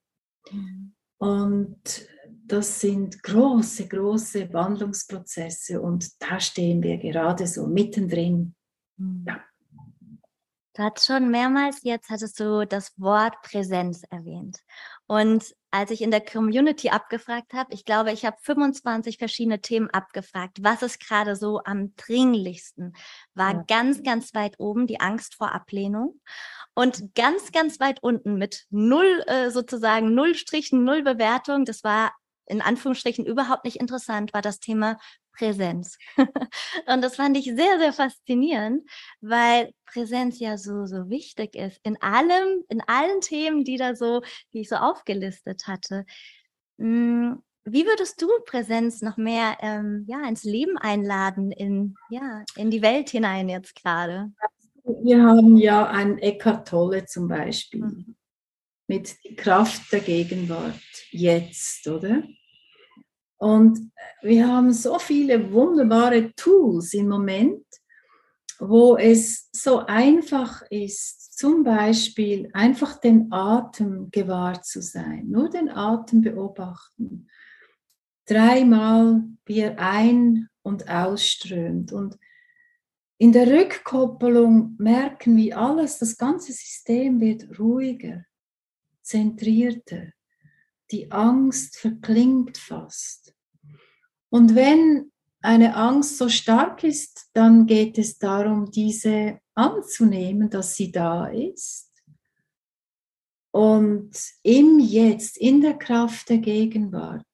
Mhm. 0.50 0.94
Und 1.18 2.08
das 2.46 2.80
sind 2.80 3.22
große, 3.22 3.86
große 3.86 4.52
Wandlungsprozesse 4.52 5.80
und 5.80 6.10
da 6.20 6.40
stehen 6.40 6.82
wir 6.82 6.96
gerade 6.96 7.46
so 7.46 7.66
mittendrin. 7.66 8.54
Mhm. 8.96 9.24
Ja. 9.28 9.44
Du 10.74 10.84
hast 10.84 11.04
schon 11.04 11.30
mehrmals 11.30 11.82
jetzt 11.82 12.10
hattest 12.10 12.38
du 12.38 12.64
das 12.64 12.92
Wort 12.96 13.34
Präsenz 13.42 14.04
erwähnt. 14.08 14.58
Und 15.08 15.52
als 15.72 15.90
ich 15.90 16.00
in 16.00 16.12
der 16.12 16.24
Community 16.24 16.90
abgefragt 16.90 17.52
habe, 17.52 17.74
ich 17.74 17.84
glaube, 17.84 18.12
ich 18.12 18.24
habe 18.24 18.36
25 18.40 19.18
verschiedene 19.18 19.60
Themen 19.60 19.90
abgefragt. 19.90 20.58
Was 20.62 20.82
ist 20.82 21.04
gerade 21.04 21.34
so 21.34 21.60
am 21.64 21.94
dringlichsten? 21.96 22.94
War 23.34 23.54
ja. 23.54 23.64
ganz, 23.66 24.04
ganz 24.04 24.32
weit 24.34 24.54
oben 24.58 24.86
die 24.86 25.00
Angst 25.00 25.34
vor 25.34 25.52
Ablehnung 25.52 26.20
und 26.74 27.14
ganz, 27.16 27.50
ganz 27.50 27.80
weit 27.80 28.00
unten 28.02 28.36
mit 28.36 28.66
null 28.70 29.24
äh, 29.26 29.50
sozusagen 29.50 30.14
null 30.14 30.36
Strichen, 30.36 30.84
null 30.84 31.02
Bewertung. 31.02 31.64
Das 31.64 31.82
war 31.82 32.12
in 32.46 32.60
Anführungsstrichen 32.60 33.24
überhaupt 33.24 33.64
nicht 33.64 33.76
interessant, 33.76 34.34
war 34.34 34.42
das 34.42 34.58
Thema 34.58 34.98
Präsenz. 35.32 35.96
und 36.86 37.02
das 37.02 37.16
fand 37.16 37.36
ich 37.36 37.44
sehr, 37.44 37.78
sehr 37.78 37.92
faszinierend, 37.92 38.88
weil 39.20 39.72
Präsenz 39.86 40.38
ja 40.38 40.58
so, 40.58 40.86
so 40.86 41.08
wichtig 41.08 41.54
ist 41.54 41.80
in 41.82 42.00
allem, 42.02 42.64
in 42.68 42.80
allen 42.86 43.20
Themen, 43.20 43.64
die 43.64 43.76
da 43.76 43.94
so, 43.94 44.22
die 44.52 44.60
ich 44.60 44.68
so 44.68 44.76
aufgelistet 44.76 45.66
hatte. 45.66 46.04
Hm, 46.78 47.42
wie 47.64 47.84
würdest 47.84 48.20
du 48.22 48.28
Präsenz 48.46 49.02
noch 49.02 49.16
mehr 49.16 49.58
ähm, 49.60 50.04
ja, 50.08 50.26
ins 50.26 50.44
Leben 50.44 50.78
einladen, 50.78 51.52
in, 51.52 51.94
ja, 52.08 52.44
in 52.56 52.70
die 52.70 52.82
Welt 52.82 53.10
hinein 53.10 53.48
jetzt 53.48 53.74
gerade? 53.74 54.32
Wir 54.84 55.22
haben 55.22 55.56
ja 55.56 55.86
ein 55.86 56.18
Eckhart 56.18 56.68
Tolle 56.68 57.04
zum 57.04 57.28
Beispiel 57.28 57.84
mhm. 57.84 58.16
mit 58.86 59.16
Kraft 59.36 59.92
der 59.92 60.00
Gegenwart 60.00 60.80
jetzt, 61.10 61.86
oder? 61.86 62.22
Und 63.40 63.90
wir 64.20 64.46
haben 64.46 64.70
so 64.70 64.98
viele 64.98 65.50
wunderbare 65.50 66.34
Tools 66.34 66.92
im 66.92 67.08
Moment, 67.08 67.64
wo 68.58 68.98
es 68.98 69.48
so 69.50 69.78
einfach 69.86 70.60
ist, 70.68 71.38
zum 71.38 71.64
Beispiel 71.64 72.50
einfach 72.52 73.00
den 73.00 73.32
Atem 73.32 74.10
gewahr 74.10 74.60
zu 74.62 74.82
sein, 74.82 75.26
nur 75.28 75.48
den 75.48 75.70
Atem 75.70 76.20
beobachten. 76.20 77.28
Dreimal, 78.26 79.24
wie 79.46 79.60
er 79.60 79.78
ein- 79.78 80.50
und 80.60 80.90
ausströmt. 80.90 81.92
Und 81.92 82.18
in 83.16 83.32
der 83.32 83.50
Rückkopplung 83.50 84.76
merken 84.76 85.38
wir 85.38 85.56
alles, 85.56 85.98
das 85.98 86.18
ganze 86.18 86.52
System 86.52 87.22
wird 87.22 87.58
ruhiger, 87.58 88.26
zentrierter. 89.00 90.12
Die 90.90 91.10
Angst 91.10 91.76
verklingt 91.78 92.58
fast. 92.58 93.34
Und 94.28 94.54
wenn 94.54 95.10
eine 95.42 95.76
Angst 95.76 96.18
so 96.18 96.28
stark 96.28 96.84
ist, 96.84 97.30
dann 97.32 97.66
geht 97.66 97.98
es 97.98 98.18
darum, 98.18 98.70
diese 98.70 99.40
anzunehmen, 99.54 100.50
dass 100.50 100.76
sie 100.76 100.92
da 100.92 101.26
ist. 101.26 101.90
Und 103.52 104.12
im 104.42 104.78
Jetzt, 104.78 105.36
in 105.38 105.60
der 105.60 105.74
Kraft 105.74 106.28
der 106.28 106.38
Gegenwart, 106.38 107.24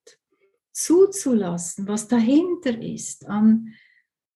zuzulassen, 0.73 1.89
was 1.89 2.09
dahinter 2.09 2.81
ist, 2.81 3.27
an 3.27 3.75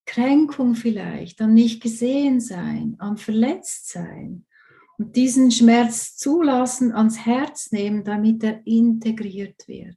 Kränkung 0.06 0.74
vielleicht, 0.74 1.40
an 1.40 1.54
nicht 1.54 1.82
gesehen 1.82 2.40
sein, 2.40 2.96
an 2.98 3.16
verletzt 3.16 3.88
sein. 3.88 4.46
Und 5.00 5.16
diesen 5.16 5.50
Schmerz 5.50 6.18
zulassen, 6.18 6.92
ans 6.92 7.24
Herz 7.24 7.72
nehmen, 7.72 8.04
damit 8.04 8.44
er 8.44 8.60
integriert 8.66 9.66
wird. 9.66 9.96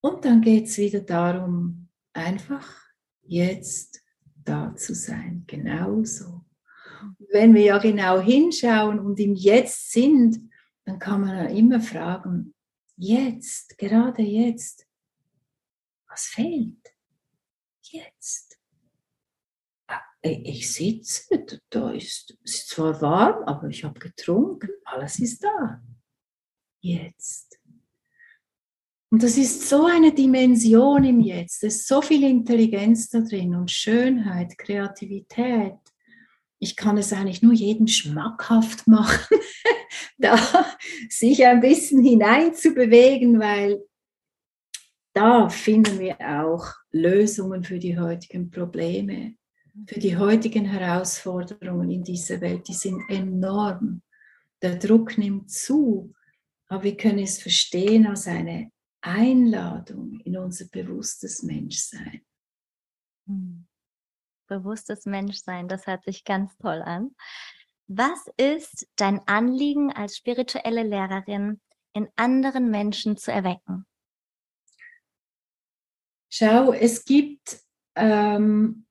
Und 0.00 0.24
dann 0.24 0.40
geht 0.40 0.64
es 0.64 0.76
wieder 0.76 1.02
darum, 1.02 1.88
einfach 2.12 2.68
jetzt 3.22 4.02
da 4.34 4.74
zu 4.74 4.92
sein, 4.92 5.44
genauso 5.46 6.44
Wenn 7.30 7.54
wir 7.54 7.62
ja 7.62 7.78
genau 7.78 8.20
hinschauen 8.20 8.98
und 8.98 9.20
im 9.20 9.36
Jetzt 9.36 9.92
sind, 9.92 10.50
dann 10.84 10.98
kann 10.98 11.20
man 11.20 11.36
ja 11.36 11.44
immer 11.44 11.80
fragen, 11.80 12.54
jetzt, 12.96 13.78
gerade 13.78 14.22
jetzt, 14.22 14.84
was 16.08 16.24
fehlt? 16.24 16.92
Jetzt. 17.82 18.51
Ich 20.24 20.72
sitze, 20.72 21.44
da 21.68 21.90
ist 21.90 22.36
es 22.44 22.66
zwar 22.68 23.00
warm, 23.02 23.42
aber 23.44 23.68
ich 23.68 23.82
habe 23.82 23.98
getrunken, 23.98 24.70
alles 24.84 25.18
ist 25.18 25.42
da. 25.42 25.82
Jetzt. 26.80 27.58
Und 29.10 29.22
das 29.22 29.36
ist 29.36 29.68
so 29.68 29.84
eine 29.84 30.14
Dimension 30.14 31.04
im 31.04 31.20
Jetzt, 31.20 31.64
es 31.64 31.76
ist 31.76 31.88
so 31.88 32.00
viel 32.00 32.22
Intelligenz 32.24 33.10
da 33.10 33.20
drin 33.20 33.54
und 33.54 33.70
Schönheit, 33.70 34.56
Kreativität. 34.56 35.74
Ich 36.58 36.76
kann 36.76 36.96
es 36.96 37.12
eigentlich 37.12 37.42
nur 37.42 37.52
jedem 37.52 37.88
schmackhaft 37.88 38.86
machen, 38.86 39.38
da 40.18 40.38
sich 41.10 41.44
ein 41.44 41.60
bisschen 41.60 42.02
hineinzubewegen, 42.02 43.38
weil 43.38 43.82
da 45.14 45.48
finden 45.50 45.98
wir 45.98 46.16
auch 46.20 46.66
Lösungen 46.90 47.64
für 47.64 47.78
die 47.78 47.98
heutigen 47.98 48.50
Probleme, 48.50 49.34
für 49.86 50.00
die 50.00 50.16
heutigen 50.16 50.64
Herausforderungen 50.64 51.90
in 51.90 52.04
dieser 52.04 52.40
Welt. 52.40 52.68
Die 52.68 52.74
sind 52.74 53.02
enorm. 53.08 54.02
Der 54.60 54.76
Druck 54.76 55.18
nimmt 55.18 55.50
zu, 55.50 56.14
aber 56.68 56.84
wir 56.84 56.96
können 56.96 57.18
es 57.18 57.40
verstehen 57.40 58.06
als 58.06 58.26
eine 58.26 58.70
Einladung 59.00 60.20
in 60.20 60.36
unser 60.36 60.66
bewusstes 60.66 61.42
Menschsein. 61.42 62.24
Hm. 63.26 63.66
Bewusstes 64.46 65.06
Menschsein, 65.06 65.68
das 65.68 65.86
hört 65.86 66.04
sich 66.04 66.24
ganz 66.24 66.56
toll 66.58 66.82
an. 66.82 67.14
Was 67.88 68.26
ist 68.36 68.86
dein 68.96 69.26
Anliegen 69.26 69.92
als 69.92 70.16
spirituelle 70.16 70.82
Lehrerin, 70.82 71.60
in 71.94 72.08
anderen 72.16 72.70
Menschen 72.70 73.16
zu 73.16 73.32
erwecken? 73.32 73.86
Schau, 76.30 76.72
es 76.72 77.04
gibt 77.04 77.58
ähm, 77.94 78.86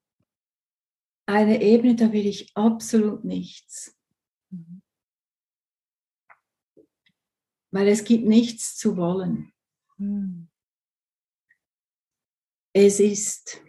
eine 1.31 1.61
Ebene, 1.61 1.95
da 1.95 2.11
will 2.11 2.25
ich 2.25 2.51
absolut 2.55 3.23
nichts. 3.23 3.97
Mhm. 4.49 4.81
Weil 7.71 7.87
es 7.87 8.03
gibt 8.03 8.25
nichts 8.25 8.77
zu 8.77 8.97
wollen. 8.97 9.53
Hm. 9.97 10.49
Es 12.73 12.99
ist. 12.99 13.61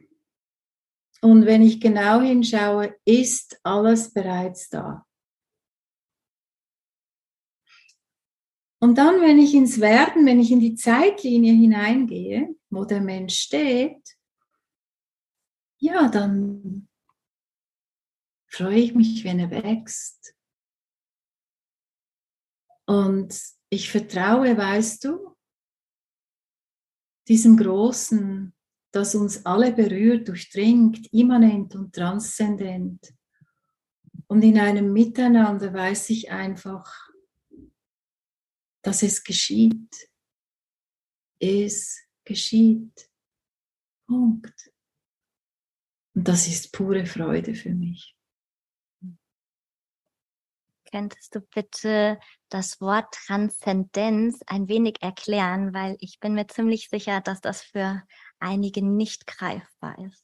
Und 1.20 1.46
wenn 1.46 1.62
ich 1.62 1.80
genau 1.80 2.20
hinschaue, 2.20 2.96
ist 3.04 3.60
alles 3.62 4.12
bereits 4.12 4.68
da. 4.68 5.06
Und 8.80 8.98
dann, 8.98 9.20
wenn 9.20 9.38
ich 9.38 9.54
ins 9.54 9.80
Werden, 9.80 10.26
wenn 10.26 10.40
ich 10.40 10.50
in 10.50 10.58
die 10.58 10.74
Zeitlinie 10.74 11.52
hineingehe, 11.52 12.56
wo 12.70 12.84
der 12.84 13.00
Mensch 13.00 13.38
steht, 13.38 14.16
ja, 15.78 16.08
dann 16.08 16.88
freue 18.52 18.78
ich 18.78 18.94
mich, 18.94 19.24
wenn 19.24 19.38
er 19.38 19.50
wächst. 19.50 20.34
Und 22.86 23.34
ich 23.70 23.90
vertraue, 23.90 24.56
weißt 24.56 25.04
du, 25.04 25.36
diesem 27.28 27.56
Großen, 27.56 28.54
das 28.92 29.14
uns 29.14 29.46
alle 29.46 29.72
berührt, 29.72 30.28
durchdringt, 30.28 31.12
immanent 31.12 31.74
und 31.74 31.94
transzendent. 31.94 33.14
Und 34.26 34.42
in 34.42 34.58
einem 34.58 34.92
Miteinander 34.92 35.72
weiß 35.72 36.10
ich 36.10 36.30
einfach, 36.30 37.10
dass 38.82 39.02
es 39.02 39.24
geschieht. 39.24 40.10
Es 41.38 41.98
geschieht. 42.24 43.10
Punkt. 44.06 44.72
Und 46.14 46.28
das 46.28 46.46
ist 46.48 46.72
pure 46.72 47.06
Freude 47.06 47.54
für 47.54 47.74
mich. 47.74 48.14
Könntest 50.92 51.34
du 51.34 51.40
bitte 51.40 52.20
das 52.50 52.80
Wort 52.82 53.14
Transzendenz 53.14 54.40
ein 54.46 54.68
wenig 54.68 54.96
erklären, 55.00 55.72
weil 55.72 55.96
ich 56.00 56.20
bin 56.20 56.34
mir 56.34 56.46
ziemlich 56.46 56.90
sicher, 56.90 57.22
dass 57.22 57.40
das 57.40 57.62
für 57.62 58.02
einige 58.38 58.84
nicht 58.84 59.26
greifbar 59.26 59.98
ist. 60.06 60.22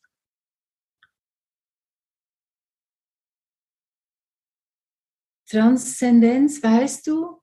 Transzendenz, 5.49 6.63
weißt 6.63 7.07
du, 7.07 7.41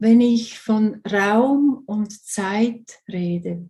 wenn 0.00 0.20
ich 0.20 0.58
von 0.58 1.00
Raum 1.08 1.84
und 1.86 2.10
Zeit 2.10 3.00
rede. 3.06 3.68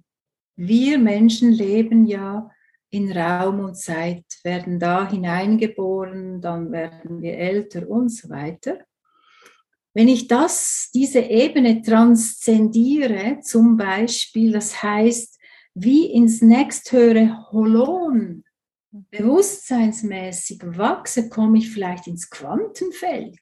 Wir 0.57 0.99
Menschen 0.99 1.53
leben 1.53 2.07
ja 2.07 2.51
in 2.91 3.13
Raum 3.13 3.61
und 3.61 3.77
Zeit, 3.77 4.25
werden 4.43 4.79
da 4.79 5.09
hineingeboren, 5.09 6.41
dann 6.41 6.73
werden 6.73 7.23
wir 7.23 7.39
älter 7.39 7.89
und 7.89 8.09
so 8.09 8.29
weiter. 8.29 8.79
Wenn 9.95 10.09
ich 10.09 10.29
das, 10.29 10.91
diese 10.95 11.21
Ebene 11.21 11.83
transzendiere, 11.83 13.41
zum 13.43 13.77
Beispiel, 13.77 14.53
das 14.53 14.83
heißt, 14.83 15.39
wie 15.75 16.07
ins 16.13 16.43
nächsthöhere 16.43 17.51
Holon, 17.51 18.45
bewusstseinsmäßig 18.91 20.61
wachse, 20.65 21.29
komme 21.29 21.59
ich 21.59 21.71
vielleicht 21.71 22.07
ins 22.07 22.29
Quantenfeld, 22.29 23.41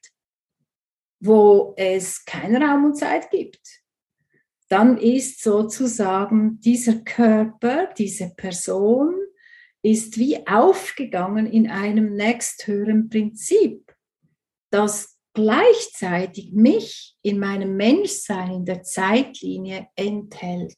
wo 1.21 1.75
es 1.77 2.25
keinen 2.25 2.63
Raum 2.63 2.85
und 2.87 2.97
Zeit 2.97 3.31
gibt. 3.31 3.83
Dann 4.69 4.99
ist 4.99 5.43
sozusagen 5.43 6.61
dieser 6.61 6.97
Körper, 6.97 7.89
diese 7.97 8.35
Person, 8.37 9.15
ist 9.91 10.19
wie 10.19 10.47
aufgegangen 10.47 11.47
in 11.47 11.71
einem 11.71 12.15
nächsthöheren 12.15 13.09
Prinzip, 13.09 13.95
das 14.71 15.19
gleichzeitig 15.35 16.53
mich 16.53 17.17
in 17.23 17.39
meinem 17.39 17.77
Menschsein 17.77 18.51
in 18.51 18.65
der 18.65 18.83
Zeitlinie 18.83 19.89
enthält. 19.95 20.77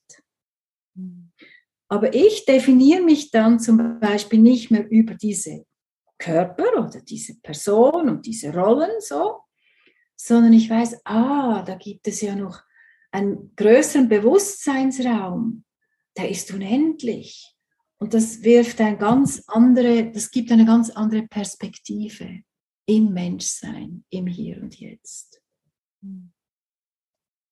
Aber 1.89 2.15
ich 2.15 2.45
definiere 2.45 3.03
mich 3.03 3.31
dann 3.31 3.59
zum 3.59 3.99
Beispiel 3.99 4.39
nicht 4.39 4.71
mehr 4.71 4.89
über 4.91 5.15
diese 5.15 5.65
Körper 6.19 6.85
oder 6.85 7.01
diese 7.01 7.41
Person 7.41 8.11
und 8.11 8.27
diese 8.27 8.55
Rollen 8.55 9.01
so, 9.01 9.41
sondern 10.15 10.53
ich 10.53 10.69
weiß, 10.69 11.01
ah, 11.05 11.63
da 11.63 11.75
gibt 11.77 12.07
es 12.07 12.21
ja 12.21 12.37
noch 12.37 12.61
einen 13.11 13.55
größeren 13.57 14.09
Bewusstseinsraum, 14.09 15.65
der 16.17 16.29
ist 16.29 16.53
unendlich. 16.53 17.57
Und 18.01 18.15
das 18.15 18.43
wirft 18.43 18.81
ein 18.81 18.99
ganz 18.99 19.45
andere, 19.47 20.11
das 20.11 20.31
gibt 20.31 20.51
eine 20.51 20.65
ganz 20.65 20.89
andere 20.91 21.23
Perspektive 21.29 22.41
im 22.87 23.13
Menschsein, 23.13 24.05
im 24.09 24.27
Hier 24.27 24.63
und 24.63 24.81
Jetzt. 24.81 25.43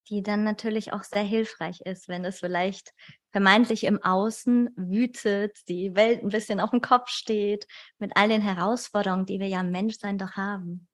Die 0.09 0.23
dann 0.23 0.45
natürlich 0.45 0.95
auch 0.95 1.05
sehr 1.05 1.23
hilfreich 1.23 1.83
ist, 1.83 2.09
wenn 2.09 2.25
es 2.25 2.41
vielleicht 2.41 2.95
vermeintlich 3.31 3.85
im 3.85 4.03
Außen 4.03 4.71
wütet, 4.75 5.59
die 5.69 5.95
Welt 5.95 6.23
ein 6.23 6.31
bisschen 6.31 6.61
auf 6.61 6.71
dem 6.71 6.81
Kopf 6.81 7.11
steht, 7.11 7.67
mit 7.99 8.13
all 8.15 8.31
den 8.31 8.41
Herausforderungen, 8.41 9.27
die 9.27 9.41
wir 9.41 9.49
ja 9.49 9.61
im 9.61 9.71
Menschsein 9.71 10.17
doch 10.17 10.33
haben. 10.33 10.89